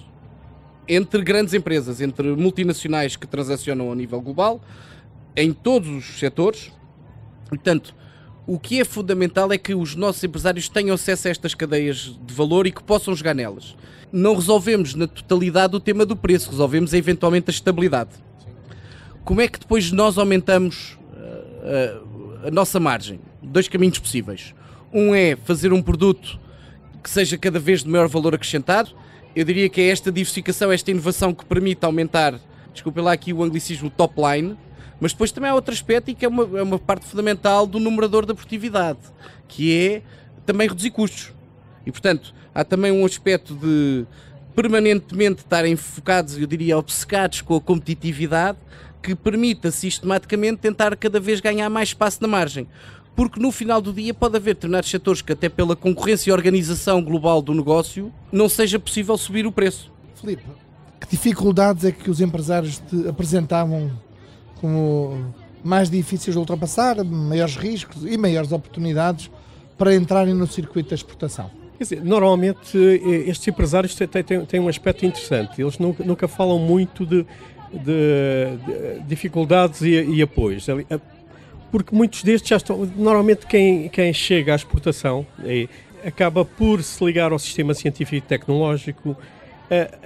entre 0.85 1.21
grandes 1.21 1.53
empresas, 1.53 2.01
entre 2.01 2.35
multinacionais 2.35 3.15
que 3.15 3.25
transacionam 3.25 3.89
a 3.89 3.95
nível 3.95 4.19
global, 4.19 4.59
em 5.33 5.53
todos 5.53 5.89
os 5.89 6.19
setores. 6.19 6.73
Portanto, 7.51 7.93
o 8.47 8.57
que 8.57 8.81
é 8.81 8.83
fundamental 8.83 9.51
é 9.51 9.57
que 9.59 9.75
os 9.75 9.95
nossos 9.95 10.23
empresários 10.23 10.67
tenham 10.67 10.95
acesso 10.95 11.27
a 11.27 11.31
estas 11.31 11.53
cadeias 11.53 12.17
de 12.25 12.33
valor 12.33 12.65
e 12.65 12.71
que 12.71 12.81
possam 12.81 13.13
jogar 13.13 13.35
nelas. 13.35 13.75
Não 14.11 14.33
resolvemos 14.33 14.95
na 14.95 15.05
totalidade 15.05 15.75
o 15.75 15.79
tema 15.79 16.07
do 16.07 16.15
preço, 16.15 16.49
resolvemos 16.49 16.93
eventualmente 16.93 17.51
a 17.51 17.53
estabilidade. 17.53 18.09
Como 19.23 19.41
é 19.41 19.47
que 19.47 19.59
depois 19.59 19.91
nós 19.91 20.17
aumentamos 20.17 20.97
a, 21.61 22.47
a 22.47 22.51
nossa 22.51 22.79
margem. 22.79 23.19
Dois 23.41 23.67
caminhos 23.67 23.99
possíveis. 23.99 24.53
Um 24.93 25.13
é 25.13 25.35
fazer 25.35 25.71
um 25.71 25.81
produto 25.81 26.39
que 27.03 27.09
seja 27.09 27.37
cada 27.37 27.59
vez 27.59 27.83
de 27.83 27.89
maior 27.89 28.07
valor 28.07 28.35
acrescentado. 28.35 28.91
Eu 29.35 29.45
diria 29.45 29.69
que 29.69 29.79
é 29.81 29.89
esta 29.89 30.11
diversificação, 30.11 30.71
esta 30.71 30.91
inovação 30.91 31.33
que 31.33 31.45
permite 31.45 31.85
aumentar, 31.85 32.39
desculpem 32.73 33.03
lá 33.03 33.13
aqui 33.13 33.31
o 33.31 33.43
anglicismo, 33.43 33.89
top 33.89 34.15
line, 34.21 34.57
mas 35.01 35.13
depois 35.13 35.31
também 35.31 35.49
há 35.49 35.55
outro 35.55 35.73
aspecto 35.73 36.11
e 36.11 36.15
que 36.15 36.23
é 36.23 36.27
uma, 36.27 36.59
é 36.59 36.61
uma 36.61 36.77
parte 36.77 37.07
fundamental 37.07 37.65
do 37.65 37.79
numerador 37.79 38.23
da 38.23 38.35
produtividade, 38.35 38.99
que 39.47 39.75
é 39.75 40.01
também 40.45 40.69
reduzir 40.69 40.91
custos. 40.91 41.33
E 41.83 41.91
portanto, 41.91 42.35
há 42.53 42.63
também 42.63 42.91
um 42.91 43.03
aspecto 43.03 43.55
de 43.55 44.05
permanentemente 44.55 45.39
estarem 45.39 45.75
focados, 45.75 46.37
eu 46.37 46.45
diria, 46.45 46.77
obcecados 46.77 47.41
com 47.41 47.55
a 47.55 47.61
competitividade, 47.61 48.59
que 49.01 49.15
permita 49.15 49.71
sistematicamente 49.71 50.59
tentar 50.59 50.95
cada 50.95 51.19
vez 51.19 51.39
ganhar 51.39 51.67
mais 51.67 51.89
espaço 51.89 52.21
na 52.21 52.27
margem. 52.27 52.67
Porque 53.15 53.39
no 53.39 53.51
final 53.51 53.81
do 53.81 53.91
dia 53.91 54.13
pode 54.13 54.37
haver 54.37 54.53
determinados 54.53 54.89
setores 54.89 55.21
que, 55.21 55.33
até 55.33 55.49
pela 55.49 55.75
concorrência 55.75 56.29
e 56.29 56.33
organização 56.33 57.01
global 57.01 57.41
do 57.41 57.55
negócio, 57.55 58.13
não 58.31 58.47
seja 58.47 58.79
possível 58.79 59.17
subir 59.17 59.47
o 59.47 59.51
preço. 59.51 59.91
Filipe, 60.15 60.43
que 60.99 61.07
dificuldades 61.09 61.83
é 61.83 61.91
que 61.91 62.09
os 62.09 62.21
empresários 62.21 62.77
te 62.77 63.07
apresentavam 63.07 63.91
como 64.61 65.33
mais 65.63 65.89
difíceis 65.89 66.33
de 66.33 66.39
ultrapassar, 66.39 67.03
maiores 67.03 67.57
riscos 67.57 68.05
e 68.05 68.17
maiores 68.17 68.51
oportunidades 68.51 69.29
para 69.77 69.93
entrarem 69.95 70.33
no 70.33 70.47
circuito 70.47 70.89
da 70.89 70.95
exportação? 70.95 71.49
Dizer, 71.79 72.03
normalmente 72.03 72.77
eh, 72.77 73.29
estes 73.29 73.47
empresários 73.47 73.97
têm, 74.47 74.59
um 74.59 74.67
aspecto 74.67 75.03
interessante. 75.03 75.59
Eles 75.59 75.79
nunca, 75.79 76.27
falam 76.27 76.59
muito 76.59 77.05
de 77.05 77.25
de, 77.71 78.57
de 78.65 78.99
dificuldades 79.07 79.81
e, 79.81 79.91
e, 79.91 80.21
apoios. 80.21 80.67
Porque 81.71 81.95
muitos 81.95 82.21
destes 82.21 82.49
já 82.49 82.57
estão. 82.57 82.85
Normalmente, 82.97 83.47
quem, 83.47 83.87
quem 83.87 84.13
chega 84.13 84.51
à 84.51 84.55
exportação 84.55 85.25
é, 85.43 85.67
acaba 86.05 86.43
por 86.43 86.83
se 86.83 87.03
ligar 87.03 87.31
ao 87.31 87.39
sistema 87.39 87.73
científico 87.73 88.15
e 88.17 88.21
tecnológico, 88.21 89.15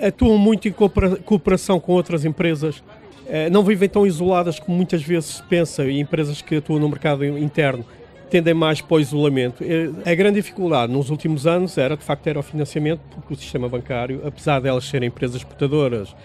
atuam 0.02 0.38
muito 0.38 0.68
em 0.68 0.72
cooperação 0.72 1.80
com 1.80 1.94
outras 1.94 2.26
empresas, 2.26 2.78
uh, 2.78 3.50
não 3.52 3.64
vivem 3.64 3.90
tão 3.90 4.06
isoladas 4.06 4.60
como 4.60 4.78
muitas 4.78 5.02
vezes 5.02 5.36
se 5.36 5.44
pensa, 5.44 5.86
e 5.86 6.00
empresas 6.00 6.42
que 6.42 6.58
atuam 6.58 6.80
no 6.80 6.90
mercado 6.90 7.26
interno 7.26 7.86
tendem 8.30 8.54
mais 8.54 8.82
para 8.82 8.96
o 8.96 9.00
isolamento. 9.00 9.64
A 10.04 10.14
grande 10.16 10.42
dificuldade 10.42 10.92
nos 10.92 11.10
últimos 11.10 11.46
anos 11.46 11.78
era, 11.78 11.96
de 11.96 12.04
facto, 12.04 12.28
era 12.28 12.40
o 12.40 12.44
financiamento, 12.44 13.00
porque 13.14 13.34
o 13.34 13.38
sistema 13.38 13.70
bancário, 13.70 14.22
apesar 14.26 14.60
de 14.60 14.68
elas 14.68 14.86
serem 14.86 15.08
empresas 15.08 15.38
exportadoras, 15.38 16.16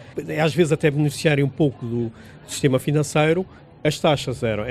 às 0.43 0.55
vezes 0.55 0.73
até 0.73 0.91
beneficiarem 0.91 1.45
um 1.45 1.49
pouco 1.49 1.85
do 1.85 2.11
sistema 2.47 2.79
financeiro, 2.79 3.47
as 3.85 3.99
taxas 3.99 4.43
eram, 4.43 4.65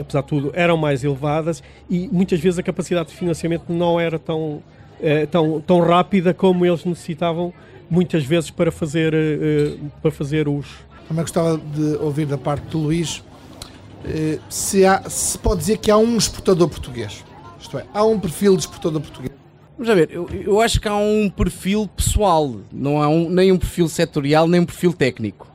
apesar 0.00 0.20
de 0.20 0.26
tudo, 0.26 0.50
eram 0.54 0.76
mais 0.76 1.04
elevadas 1.04 1.62
e 1.88 2.08
muitas 2.10 2.40
vezes 2.40 2.58
a 2.58 2.62
capacidade 2.62 3.10
de 3.10 3.14
financiamento 3.16 3.64
não 3.68 4.00
era 4.00 4.18
tão, 4.18 4.62
tão, 5.30 5.60
tão 5.60 5.80
rápida 5.80 6.32
como 6.32 6.64
eles 6.64 6.84
necessitavam, 6.84 7.52
muitas 7.88 8.24
vezes, 8.24 8.50
para 8.50 8.70
fazer, 8.70 9.14
eh, 9.14 9.76
para 10.02 10.10
fazer 10.10 10.48
os. 10.48 10.66
Também 11.08 11.22
gostava 11.22 11.58
de 11.58 11.96
ouvir 11.96 12.26
da 12.26 12.36
parte 12.36 12.64
do 12.68 12.78
Luís 12.78 13.22
eh, 14.04 14.38
se, 14.48 14.84
há, 14.84 15.08
se 15.08 15.38
pode 15.38 15.60
dizer 15.60 15.78
que 15.78 15.90
há 15.90 15.96
um 15.96 16.16
exportador 16.16 16.68
português. 16.68 17.24
Isto 17.60 17.78
é, 17.78 17.86
há 17.92 18.04
um 18.04 18.18
perfil 18.18 18.54
de 18.54 18.62
exportador 18.62 19.00
português. 19.00 19.32
Vamos 19.78 19.94
ver, 19.94 20.10
eu, 20.10 20.28
eu 20.30 20.60
acho 20.60 20.80
que 20.80 20.88
há 20.88 20.96
um 20.96 21.28
perfil 21.28 21.88
pessoal, 21.94 22.60
não 22.72 23.02
há 23.02 23.08
um, 23.08 23.28
nem 23.28 23.52
um 23.52 23.58
perfil 23.58 23.88
setorial, 23.88 24.48
nem 24.48 24.60
um 24.60 24.64
perfil 24.64 24.92
técnico. 24.92 25.46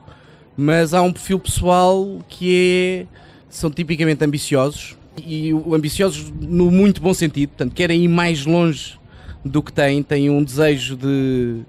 Mas 0.56 0.94
há 0.94 1.02
um 1.02 1.12
perfil 1.12 1.38
pessoal 1.38 2.20
que 2.28 3.06
é. 3.08 3.16
são 3.48 3.70
tipicamente 3.70 4.24
ambiciosos 4.24 4.96
e 5.26 5.50
ambiciosos 5.72 6.30
no 6.40 6.70
muito 6.70 7.00
bom 7.00 7.12
sentido, 7.12 7.50
portanto, 7.50 7.74
querem 7.74 8.04
ir 8.04 8.08
mais 8.08 8.46
longe 8.46 8.98
do 9.44 9.62
que 9.62 9.72
têm, 9.72 10.02
têm 10.02 10.30
um 10.30 10.42
desejo 10.42 10.96
de 10.96 11.62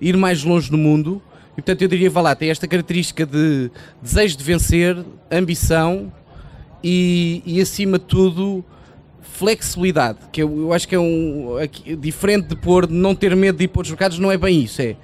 ir 0.00 0.16
mais 0.16 0.42
longe 0.42 0.70
no 0.70 0.78
mundo 0.78 1.22
e 1.52 1.54
portanto 1.56 1.82
eu 1.82 1.88
diria, 1.88 2.08
vá 2.08 2.20
lá, 2.20 2.34
tem 2.34 2.50
esta 2.50 2.66
característica 2.66 3.26
de 3.26 3.70
desejo 4.00 4.36
de 4.36 4.44
vencer, 4.44 5.04
ambição 5.30 6.12
e, 6.82 7.42
e 7.44 7.60
acima 7.60 7.98
de 7.98 8.04
tudo 8.04 8.64
flexibilidade, 9.20 10.18
que 10.30 10.42
eu, 10.42 10.58
eu 10.60 10.72
acho 10.72 10.86
que 10.86 10.94
é 10.94 10.98
um 10.98 11.56
aqui, 11.56 11.96
diferente 11.96 12.48
de 12.48 12.56
pôr, 12.56 12.88
não 12.88 13.14
ter 13.14 13.34
medo 13.34 13.56
de 13.56 13.64
ir 13.64 13.68
para 13.68 13.82
os 13.82 13.88
mercados, 13.88 14.18
não 14.18 14.30
é 14.30 14.36
bem 14.36 14.62
isso, 14.62 14.82
é 14.82 14.96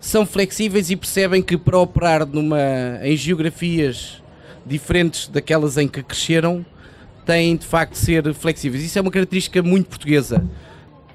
são 0.00 0.26
flexíveis 0.26 0.90
e 0.90 0.96
percebem 0.96 1.40
que 1.40 1.56
para 1.56 1.78
operar 1.78 2.26
numa, 2.26 2.58
em 3.02 3.16
geografias 3.16 4.22
diferentes 4.66 5.28
daquelas 5.28 5.78
em 5.78 5.88
que 5.88 6.02
cresceram, 6.02 6.64
têm 7.24 7.56
de 7.56 7.66
facto 7.66 7.92
de 7.92 7.98
ser 7.98 8.34
flexíveis. 8.34 8.84
Isso 8.84 8.98
é 8.98 9.02
uma 9.02 9.10
característica 9.10 9.62
muito 9.62 9.88
portuguesa. 9.88 10.44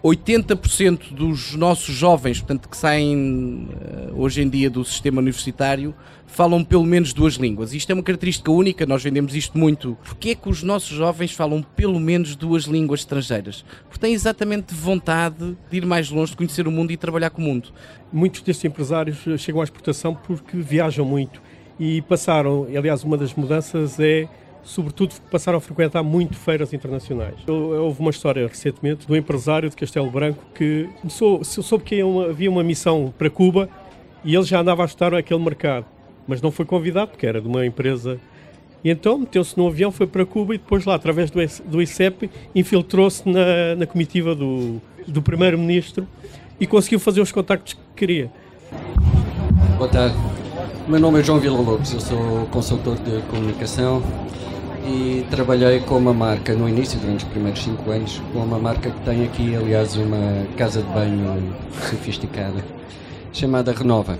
80% 0.03 1.13
dos 1.13 1.55
nossos 1.55 1.93
jovens, 1.93 2.39
portanto, 2.39 2.69
que 2.69 2.77
saem 2.77 3.67
uh, 3.67 4.21
hoje 4.21 4.41
em 4.41 4.49
dia 4.49 4.69
do 4.69 4.83
sistema 4.83 5.19
universitário, 5.19 5.93
falam 6.25 6.63
pelo 6.63 6.85
menos 6.85 7.11
duas 7.11 7.33
línguas. 7.33 7.73
Isto 7.73 7.91
é 7.91 7.93
uma 7.93 8.03
característica 8.03 8.49
única, 8.49 8.85
nós 8.85 9.03
vendemos 9.03 9.35
isto 9.35 9.57
muito. 9.57 9.97
Porquê 10.03 10.29
é 10.29 10.35
que 10.35 10.47
os 10.47 10.63
nossos 10.63 10.89
jovens 10.89 11.33
falam 11.33 11.61
pelo 11.61 11.99
menos 11.99 12.35
duas 12.35 12.63
línguas 12.63 13.01
estrangeiras? 13.01 13.65
Porque 13.83 13.99
têm 13.99 14.13
exatamente 14.13 14.73
vontade 14.73 15.57
de 15.69 15.77
ir 15.77 15.85
mais 15.85 16.09
longe, 16.09 16.31
de 16.31 16.37
conhecer 16.37 16.67
o 16.67 16.71
mundo 16.71 16.91
e 16.91 16.97
trabalhar 16.97 17.31
com 17.31 17.41
o 17.41 17.45
mundo. 17.45 17.69
Muitos 18.13 18.41
destes 18.41 18.63
empresários 18.63 19.17
chegam 19.37 19.59
à 19.59 19.63
exportação 19.63 20.15
porque 20.15 20.57
viajam 20.57 21.03
muito 21.03 21.41
e 21.79 22.01
passaram, 22.03 22.67
aliás, 22.75 23.03
uma 23.03 23.17
das 23.17 23.33
mudanças 23.33 23.99
é 23.99 24.27
sobretudo 24.63 25.13
passaram 25.31 25.57
a 25.57 25.61
frequentar 25.61 26.03
muito 26.03 26.35
feiras 26.35 26.73
internacionais. 26.73 27.35
Houve 27.47 27.99
uma 27.99 28.11
história 28.11 28.47
recentemente 28.47 29.07
do 29.07 29.15
empresário 29.15 29.69
de 29.69 29.75
Castelo 29.75 30.09
Branco 30.09 30.43
que 30.53 30.89
começou, 31.01 31.43
soube 31.43 31.83
que 31.83 32.01
havia 32.29 32.49
uma 32.49 32.63
missão 32.63 33.13
para 33.17 33.29
Cuba 33.29 33.69
e 34.23 34.35
ele 34.35 34.43
já 34.43 34.59
andava 34.59 34.83
a 34.83 34.85
estudar 34.85 35.13
aquele 35.13 35.43
mercado, 35.43 35.85
mas 36.27 36.41
não 36.41 36.51
foi 36.51 36.65
convidado 36.65 37.11
porque 37.11 37.25
era 37.25 37.41
de 37.41 37.47
uma 37.47 37.65
empresa. 37.65 38.19
E 38.83 38.89
então 38.89 39.17
meteu-se 39.17 39.57
no 39.57 39.67
avião, 39.67 39.91
foi 39.91 40.07
para 40.07 40.25
Cuba 40.25 40.55
e 40.55 40.57
depois 40.57 40.85
lá, 40.85 40.95
através 40.95 41.29
do, 41.29 41.39
do 41.65 41.81
ICEP, 41.81 42.29
infiltrou-se 42.55 43.27
na, 43.27 43.75
na 43.77 43.85
comitiva 43.85 44.33
do, 44.33 44.81
do 45.07 45.21
primeiro-ministro 45.21 46.07
e 46.59 46.67
conseguiu 46.67 46.99
fazer 46.99 47.21
os 47.21 47.31
contactos 47.31 47.73
que 47.73 47.79
queria. 47.95 48.31
Boa 49.77 49.89
tarde. 49.89 50.15
Meu 50.87 50.99
nome 50.99 51.19
é 51.19 51.23
João 51.23 51.39
Vila 51.39 51.59
Lopes, 51.59 51.93
eu 51.93 51.99
sou 51.99 52.47
consultor 52.47 52.95
de 52.97 53.21
comunicação 53.29 54.01
e 54.85 55.25
trabalhei 55.29 55.79
com 55.79 55.97
uma 55.97 56.13
marca 56.13 56.53
no 56.53 56.67
início, 56.67 56.99
durante 56.99 57.25
os 57.25 57.31
primeiros 57.31 57.63
5 57.63 57.91
anos, 57.91 58.21
com 58.33 58.39
uma 58.39 58.59
marca 58.59 58.89
que 58.89 58.99
tem 59.01 59.23
aqui, 59.23 59.55
aliás, 59.55 59.95
uma 59.95 60.45
casa 60.57 60.81
de 60.81 60.89
banho 60.89 61.55
sofisticada, 61.89 62.63
chamada 63.31 63.71
Renova. 63.71 64.17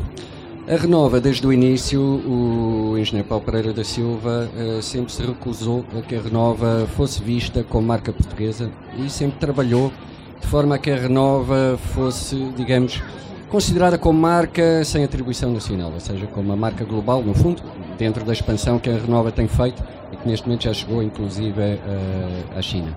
A 0.68 0.76
Renova, 0.76 1.20
desde 1.20 1.48
o 1.48 1.52
início, 1.52 2.00
o 2.00 2.96
engenheiro 2.96 3.28
Paulo 3.28 3.44
Pereira 3.44 3.74
da 3.74 3.84
Silva 3.84 4.48
uh, 4.56 4.82
sempre 4.84 5.12
se 5.12 5.24
recusou 5.24 5.84
a 5.98 6.02
que 6.02 6.16
a 6.16 6.22
Renova 6.22 6.88
fosse 6.96 7.24
vista 7.24 7.64
como 7.64 7.88
marca 7.88 8.14
portuguesa 8.14 8.70
e 8.98 9.10
sempre 9.10 9.40
trabalhou 9.40 9.92
de 10.40 10.46
forma 10.48 10.76
a 10.76 10.78
que 10.78 10.92
a 10.92 10.96
Renova 10.96 11.80
fosse, 11.96 12.36
digamos, 12.56 13.02
considerada 13.50 13.98
como 13.98 14.20
marca 14.20 14.84
sem 14.86 15.04
atribuição 15.04 15.52
nacional, 15.52 15.92
ou 15.94 16.00
seja, 16.00 16.28
como 16.28 16.46
uma 16.46 16.56
marca 16.56 16.86
global, 16.86 17.24
no 17.24 17.34
fundo, 17.34 17.62
dentro 17.98 18.24
da 18.24 18.32
expansão 18.32 18.80
que 18.80 18.90
a 18.90 18.94
Renova 18.94 19.32
tem 19.32 19.48
feito 19.48 19.84
e 20.12 20.16
que 20.16 20.28
neste 20.28 20.48
momento 20.48 20.64
já 20.64 20.74
chegou, 20.74 21.02
inclusive, 21.02 21.60
uh, 21.60 22.58
à 22.58 22.62
China. 22.62 22.96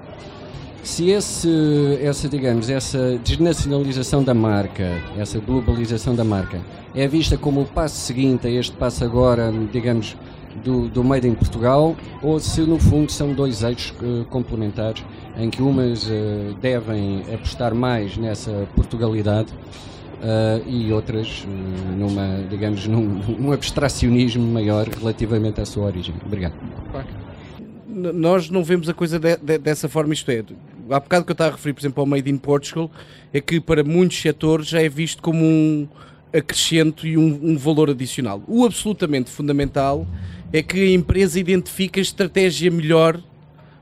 Se 0.83 1.11
esse, 1.11 1.99
essa, 2.03 2.29
digamos, 2.29 2.69
essa 2.69 3.19
desnacionalização 3.25 4.23
da 4.23 4.35
marca, 4.35 4.85
essa 5.17 5.39
globalização 5.39 6.15
da 6.15 6.25
marca, 6.25 6.61
é 6.95 7.07
vista 7.07 7.37
como 7.39 7.63
o 7.63 7.65
passo 7.65 7.97
seguinte 7.97 8.47
a 8.47 8.51
este 8.51 8.77
passo 8.77 9.05
agora, 9.05 9.53
digamos, 9.73 10.17
do, 10.63 10.89
do 10.89 11.03
Made 11.03 11.27
in 11.27 11.35
Portugal, 11.35 11.97
ou 12.21 12.39
se 12.39 12.61
no 12.63 12.79
fundo 12.79 13.11
são 13.11 13.33
dois 13.33 13.63
eixos 13.63 13.95
uh, 14.03 14.25
complementares, 14.27 15.03
em 15.39 15.49
que 15.49 15.63
umas 15.63 16.05
uh, 16.05 16.55
devem 16.61 17.25
apostar 17.33 17.75
mais 17.75 18.19
nessa 18.19 18.69
Portugalidade 18.75 19.49
uh, 20.23 20.69
e 20.69 20.93
outras 20.93 21.45
numa, 21.99 22.45
digamos, 22.49 22.87
num, 22.87 23.21
num 23.39 23.53
abstracionismo 23.53 24.47
maior 24.47 24.89
relativamente 24.89 25.61
à 25.61 25.67
sua 25.67 25.85
origem. 25.85 26.15
Obrigado 26.25 26.55
nós 27.93 28.49
não 28.49 28.65
vemos 28.65 28.89
a 28.89 28.95
coisa 28.95 29.19
de, 29.19 29.37
de, 29.37 29.59
dessa 29.59 29.89
forma, 29.89 30.15
isto 30.15 30.31
é, 30.31 30.43
há 30.91 30.99
bocado 31.01 31.25
que 31.25 31.31
eu 31.31 31.35
estava 31.35 31.51
a 31.51 31.57
referir, 31.57 31.75
por 31.75 31.81
exemplo, 31.81 32.01
ao 32.01 32.07
Made 32.07 32.31
in 32.31 32.39
Portugal, 32.39 32.91
é 33.33 33.41
que 33.41 33.61
para 33.61 33.85
muitos 33.85 34.21
setores 34.21 34.69
já 34.69 34.83
é 34.83 34.89
visto 34.89 35.23
como 35.23 35.45
um 35.45 35.87
acrescento 36.33 37.07
e 37.07 37.17
um, 37.17 37.39
um 37.43 37.57
valor 37.59 37.91
adicional. 37.91 38.43
O 38.49 38.65
absolutamente 38.65 39.31
fundamental 39.31 40.07
é 40.53 40.63
que 40.63 40.81
a 40.81 40.91
empresa 40.93 41.39
identifique 41.39 42.01
a 42.01 42.03
estratégia 42.03 42.71
melhor 42.71 43.21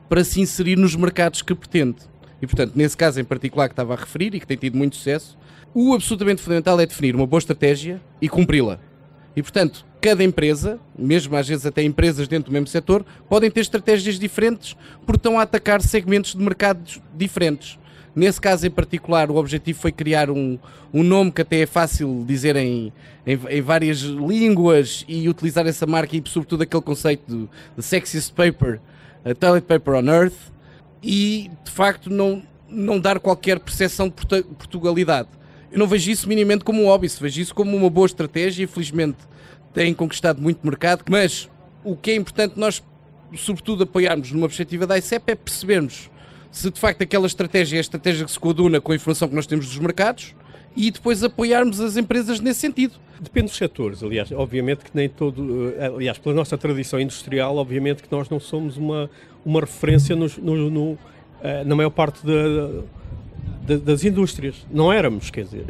para 0.09 0.25
se 0.25 0.41
inserir 0.41 0.77
nos 0.77 0.97
mercados 0.97 1.43
que 1.43 1.55
pretende. 1.55 2.10
E, 2.41 2.47
portanto, 2.47 2.73
nesse 2.75 2.97
caso 2.97 3.21
em 3.21 3.25
particular 3.25 3.69
que 3.69 3.73
estava 3.73 3.95
a 3.95 3.97
referir 3.97 4.35
e 4.35 4.41
que 4.41 4.47
tem 4.47 4.57
tido 4.57 4.77
muito 4.77 4.97
sucesso, 4.97 5.37
o 5.75 5.95
absolutamente 5.95 6.43
fundamental 6.43 6.81
é 6.81 6.87
definir 6.87 7.15
uma 7.15 7.27
boa 7.27 7.39
estratégia 7.39 8.01
e 8.21 8.29
cumpri-la. 8.29 8.79
E, 9.37 9.43
portanto, 9.43 9.85
cada 10.01 10.25
empresa, 10.25 10.81
mesmo 10.99 11.37
às 11.37 11.47
vezes 11.47 11.67
até 11.67 11.83
empresas 11.83 12.27
dentro 12.27 12.51
do 12.51 12.53
mesmo 12.53 12.67
setor, 12.67 13.05
podem 13.29 13.51
ter 13.51 13.61
estratégias 13.61 14.19
diferentes 14.19 14.75
porque 15.07 15.19
estão 15.19 15.39
a 15.39 15.43
atacar 15.43 15.81
segmentos 15.83 16.35
de 16.35 16.43
mercados 16.43 17.01
diferentes. 17.15 17.79
Nesse 18.15 18.41
caso 18.41 18.67
em 18.67 18.71
particular, 18.71 19.31
o 19.31 19.37
objetivo 19.37 19.79
foi 19.79 19.93
criar 19.93 20.31
um, 20.31 20.59
um 20.93 21.03
nome 21.03 21.31
que 21.31 21.43
até 21.43 21.61
é 21.61 21.67
fácil 21.67 22.25
dizer 22.27 22.57
em, 22.57 22.93
em, 23.25 23.39
em 23.49 23.63
várias 23.63 23.99
línguas 24.01 25.05
e 25.07 25.29
utilizar 25.29 25.67
essa 25.67 25.87
marca 25.87 26.17
e, 26.17 26.23
sobretudo, 26.27 26.63
aquele 26.63 26.83
conceito 26.83 27.23
de, 27.29 27.49
de 27.77 27.83
sexiest 27.83 28.33
paper, 28.33 28.81
a 29.25 29.33
toilet 29.33 29.65
paper 29.65 29.95
on 29.95 30.09
earth, 30.09 30.35
e 31.03 31.51
de 31.65 31.71
facto 31.71 32.11
não, 32.11 32.43
não 32.69 32.99
dar 32.99 33.19
qualquer 33.19 33.59
percepção 33.61 34.09
de 34.09 34.15
Portugalidade. 34.15 35.29
Eu 35.71 35.79
não 35.79 35.87
vejo 35.87 36.11
isso 36.11 36.29
minimamente 36.29 36.65
como 36.65 36.83
um 36.83 36.87
hobby, 36.87 37.09
vejo 37.21 37.41
isso 37.41 37.55
como 37.55 37.77
uma 37.77 37.89
boa 37.89 38.07
estratégia 38.07 38.65
e, 38.65 38.67
felizmente, 38.67 39.19
têm 39.73 39.95
conquistado 39.95 40.43
muito 40.43 40.67
mercado, 40.67 41.05
mas 41.09 41.49
o 41.85 41.97
que 41.97 42.11
é 42.11 42.17
importante 42.17 42.59
nós, 42.59 42.83
sobretudo, 43.37 43.85
apoiarmos 43.85 44.33
numa 44.33 44.49
perspectiva 44.49 44.87
da 44.87 44.99
ICEP 44.99 45.31
é 45.31 45.35
percebermos 45.35 46.11
se 46.51 46.69
de 46.71 46.81
facto 46.81 47.03
aquela 47.03 47.27
estratégia 47.27 47.77
é 47.77 47.79
a 47.79 47.81
estratégia 47.81 48.25
que 48.25 48.33
se 48.33 48.39
coaduna 48.39 48.81
com 48.81 48.93
a 48.93 48.97
informação 48.97 49.29
que 49.29 49.35
nós 49.35 49.47
temos 49.47 49.67
dos 49.67 49.79
mercados 49.79 50.35
e 50.77 50.91
depois 50.91 51.23
apoiarmos 51.23 51.81
as 51.81 51.97
empresas 51.97 52.41
nesse 52.41 52.61
sentido. 52.61 52.95
Depende 53.21 53.49
dos 53.49 53.57
setores, 53.57 54.03
aliás, 54.03 54.33
obviamente 54.33 54.85
que 54.85 54.91
nem 54.95 55.09
todo, 55.09 55.75
eh, 55.77 55.87
aliás, 55.87 56.17
pela 56.17 56.35
nossa 56.35 56.57
tradição 56.57 56.99
industrial, 56.99 57.57
obviamente 57.57 58.03
que 58.03 58.11
nós 58.11 58.31
não 58.31 58.41
somos 58.41 58.79
uma, 58.79 59.11
uma 59.45 59.61
referência 59.61 60.17
no, 60.17 60.27
no, 60.39 60.71
no, 60.71 60.99
eh, 61.43 61.65
na 61.65 61.77
maior 61.77 61.91
parte 61.91 62.25
de, 62.25 62.83
de, 63.67 63.77
das 63.79 64.05
indústrias. 64.05 64.67
Não 64.71 64.91
éramos, 64.91 65.29
quer 65.29 65.45
dizer, 65.45 65.65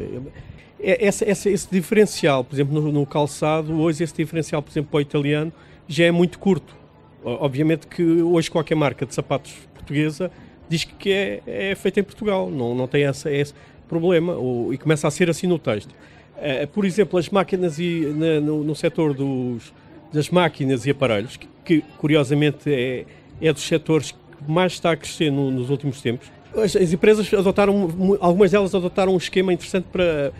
esse, 0.78 1.24
esse, 1.24 1.50
esse 1.50 1.68
diferencial, 1.70 2.44
por 2.44 2.54
exemplo, 2.54 2.80
no, 2.80 2.92
no, 2.92 3.04
calçado, 3.04 3.72
hoje 3.80 4.04
esse 4.04 4.14
diferencial, 4.14 4.62
por 4.62 4.70
exemplo, 4.70 4.90
para 4.90 4.98
o 4.98 5.00
italiano, 5.00 5.52
já 5.88 6.04
é 6.04 6.10
muito 6.10 6.38
curto. 6.38 6.74
Obviamente 7.22 7.86
que 7.86 8.02
hoje 8.02 8.50
qualquer 8.50 8.76
marca 8.76 9.04
de 9.04 9.14
sapatos 9.14 9.52
portuguesa 9.74 10.30
diz 10.68 10.84
que 10.84 11.12
é, 11.12 11.42
é 11.46 11.74
feita 11.74 12.00
em 12.00 12.02
Portugal, 12.02 12.48
não, 12.48 12.74
não 12.74 12.86
tem 12.86 13.04
essa, 13.04 13.30
esse 13.30 13.52
problema, 13.90 14.32
ou, 14.34 14.72
e 14.72 14.78
começa 14.78 15.06
a 15.06 15.10
ser 15.10 15.28
assim 15.28 15.46
no 15.46 15.58
texto. 15.58 15.90
Uh, 15.90 16.66
por 16.68 16.86
exemplo, 16.86 17.18
as 17.18 17.28
máquinas 17.28 17.78
e, 17.78 18.06
na, 18.16 18.40
no, 18.40 18.64
no 18.64 18.74
setor 18.74 19.12
dos, 19.12 19.74
das 20.12 20.30
máquinas 20.30 20.86
e 20.86 20.90
aparelhos, 20.90 21.36
que, 21.36 21.48
que 21.64 21.84
curiosamente 21.98 22.72
é, 22.72 23.04
é 23.42 23.52
dos 23.52 23.62
setores 23.62 24.12
que 24.12 24.18
mais 24.50 24.72
está 24.72 24.92
a 24.92 24.96
crescer 24.96 25.30
no, 25.30 25.50
nos 25.50 25.68
últimos 25.68 26.00
tempos, 26.00 26.30
as, 26.56 26.74
as, 26.74 26.92
empresas 26.92 27.32
adotaram, 27.34 28.16
algumas 28.20 28.50
delas 28.50 28.74
adotaram 28.74 29.12
um 29.12 29.18
esquema 29.18 29.52
interessante 29.52 29.86
para 29.92 30.32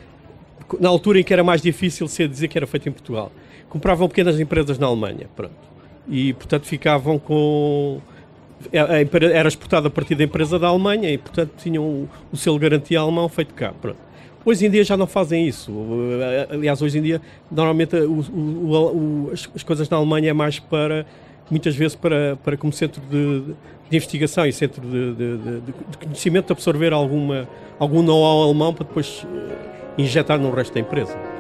na 0.79 0.89
altura 0.89 1.21
em 1.21 1.25
que 1.25 1.33
era 1.33 1.43
mais 1.43 1.61
difícil 1.61 2.07
ser 2.07 2.29
dizer 2.29 2.49
que 2.49 2.57
era 2.57 2.67
feito 2.67 2.89
em 2.89 2.93
Portugal. 2.93 3.33
Compravam 3.69 4.09
pequenas 4.09 4.39
empresas 4.39 4.79
na 4.79 4.87
Alemanha, 4.87 5.29
pronto. 5.35 5.55
E, 6.09 6.33
portanto, 6.35 6.67
ficavam 6.67 7.19
com... 7.19 8.01
Era 8.73 9.49
exportado 9.49 9.89
a 9.89 9.91
partir 9.91 10.15
da 10.15 10.25
empresa 10.25 10.59
da 10.59 10.69
Alemanha 10.69 11.11
e, 11.11 11.19
portanto, 11.19 11.53
tinham 11.57 12.09
o, 12.33 12.37
selo 12.37 12.59
garantia 12.59 13.01
alemão 13.01 13.29
feito 13.29 13.55
cá, 13.55 13.73
pronto. 13.81 13.99
Hoje 14.45 14.67
em 14.67 14.71
dia 14.71 14.83
já 14.85 14.97
não 14.97 15.07
fazem 15.07 15.47
isso. 15.47 15.73
Aliás, 16.51 16.81
hoje 16.81 16.99
em 16.99 17.03
dia, 17.03 17.21
normalmente, 17.51 17.97
o, 17.97 18.21
o, 18.21 19.27
o, 19.27 19.31
as, 19.33 19.49
as, 19.55 19.63
coisas 19.63 19.89
na 19.89 19.97
Alemanha 19.97 20.31
é 20.31 20.33
mais 20.33 20.59
para, 20.59 21.07
muitas 21.51 21.75
vezes, 21.75 21.95
para, 21.95 22.37
para 22.43 22.57
como 22.57 22.73
centro 22.73 23.03
de, 23.11 23.41
de 23.91 23.97
investigação 23.97 24.47
e 24.47 24.53
centro 24.53 24.81
de, 24.83 25.15
de, 25.15 25.61
de 25.61 25.99
conhecimento, 25.99 26.53
absorver 26.53 26.93
alguma, 26.93 27.49
algum 27.79 28.03
know-how 28.03 28.45
alemão 28.45 28.73
para 28.73 28.87
depois 28.87 29.27
injetar 29.99 30.39
no 30.39 30.51
resto 30.51 30.73
da 30.73 30.81
empresa. 30.81 31.40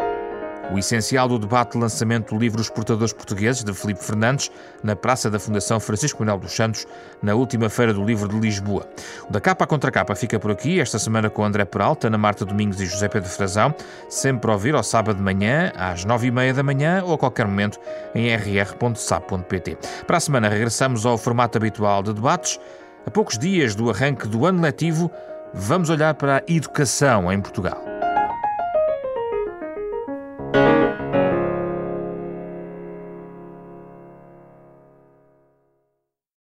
O 0.73 0.79
essencial 0.79 1.27
do 1.27 1.37
debate 1.37 1.73
de 1.73 1.79
lançamento 1.79 2.33
do 2.33 2.41
livro 2.41 2.61
Os 2.61 2.71
Portadores 2.71 3.13
Portugueses, 3.13 3.65
de 3.65 3.75
Filipe 3.75 4.05
Fernandes, 4.05 4.53
na 4.85 4.95
Praça 4.95 5.29
da 5.29 5.41
Fundação 5.41 5.81
Francisco 5.81 6.21
Manuel 6.21 6.39
dos 6.39 6.53
Santos, 6.53 6.87
na 7.21 7.35
última 7.35 7.69
Feira 7.69 7.93
do 7.93 8.05
Livro 8.05 8.29
de 8.29 8.39
Lisboa. 8.39 8.89
O 9.29 9.33
da 9.33 9.41
capa 9.41 9.65
à 9.65 9.67
contracapa 9.67 10.15
fica 10.15 10.39
por 10.39 10.53
aqui, 10.53 10.81
esta 10.81 10.97
semana 10.97 11.29
com 11.29 11.45
André 11.45 11.65
Peralta, 11.65 12.07
Ana 12.07 12.19
Marta 12.19 12.45
Domingos 12.45 12.81
e 12.81 12.87
José 12.87 13.09
Pedro 13.09 13.29
Frazão, 13.29 13.75
sempre 14.09 14.49
a 14.49 14.55
ouvir 14.55 14.77
ao 14.77 14.85
sábado 14.85 15.17
de 15.17 15.23
manhã, 15.23 15.73
às 15.75 16.05
nove 16.05 16.29
e 16.29 16.31
meia 16.31 16.55
da 16.55 16.63
manhã 16.63 17.03
ou 17.05 17.15
a 17.15 17.19
qualquer 17.19 17.47
momento 17.47 17.81
em 18.15 18.33
rr.sap.pt. 18.33 19.77
Para 20.07 20.19
a 20.19 20.21
semana 20.21 20.49
regressamos 20.49 21.05
ao 21.05 21.19
formato 21.19 21.59
habitual 21.59 22.01
de 22.01 22.13
debates. 22.13 22.61
A 23.05 23.11
poucos 23.11 23.37
dias 23.37 23.75
do 23.75 23.91
arranque 23.91 24.29
do 24.29 24.47
ano 24.47 24.63
letivo, 24.63 25.11
vamos 25.53 25.91
olhar 25.91 26.15
para 26.15 26.37
a 26.37 26.43
educação 26.47 27.33
em 27.33 27.41
Portugal. 27.41 27.83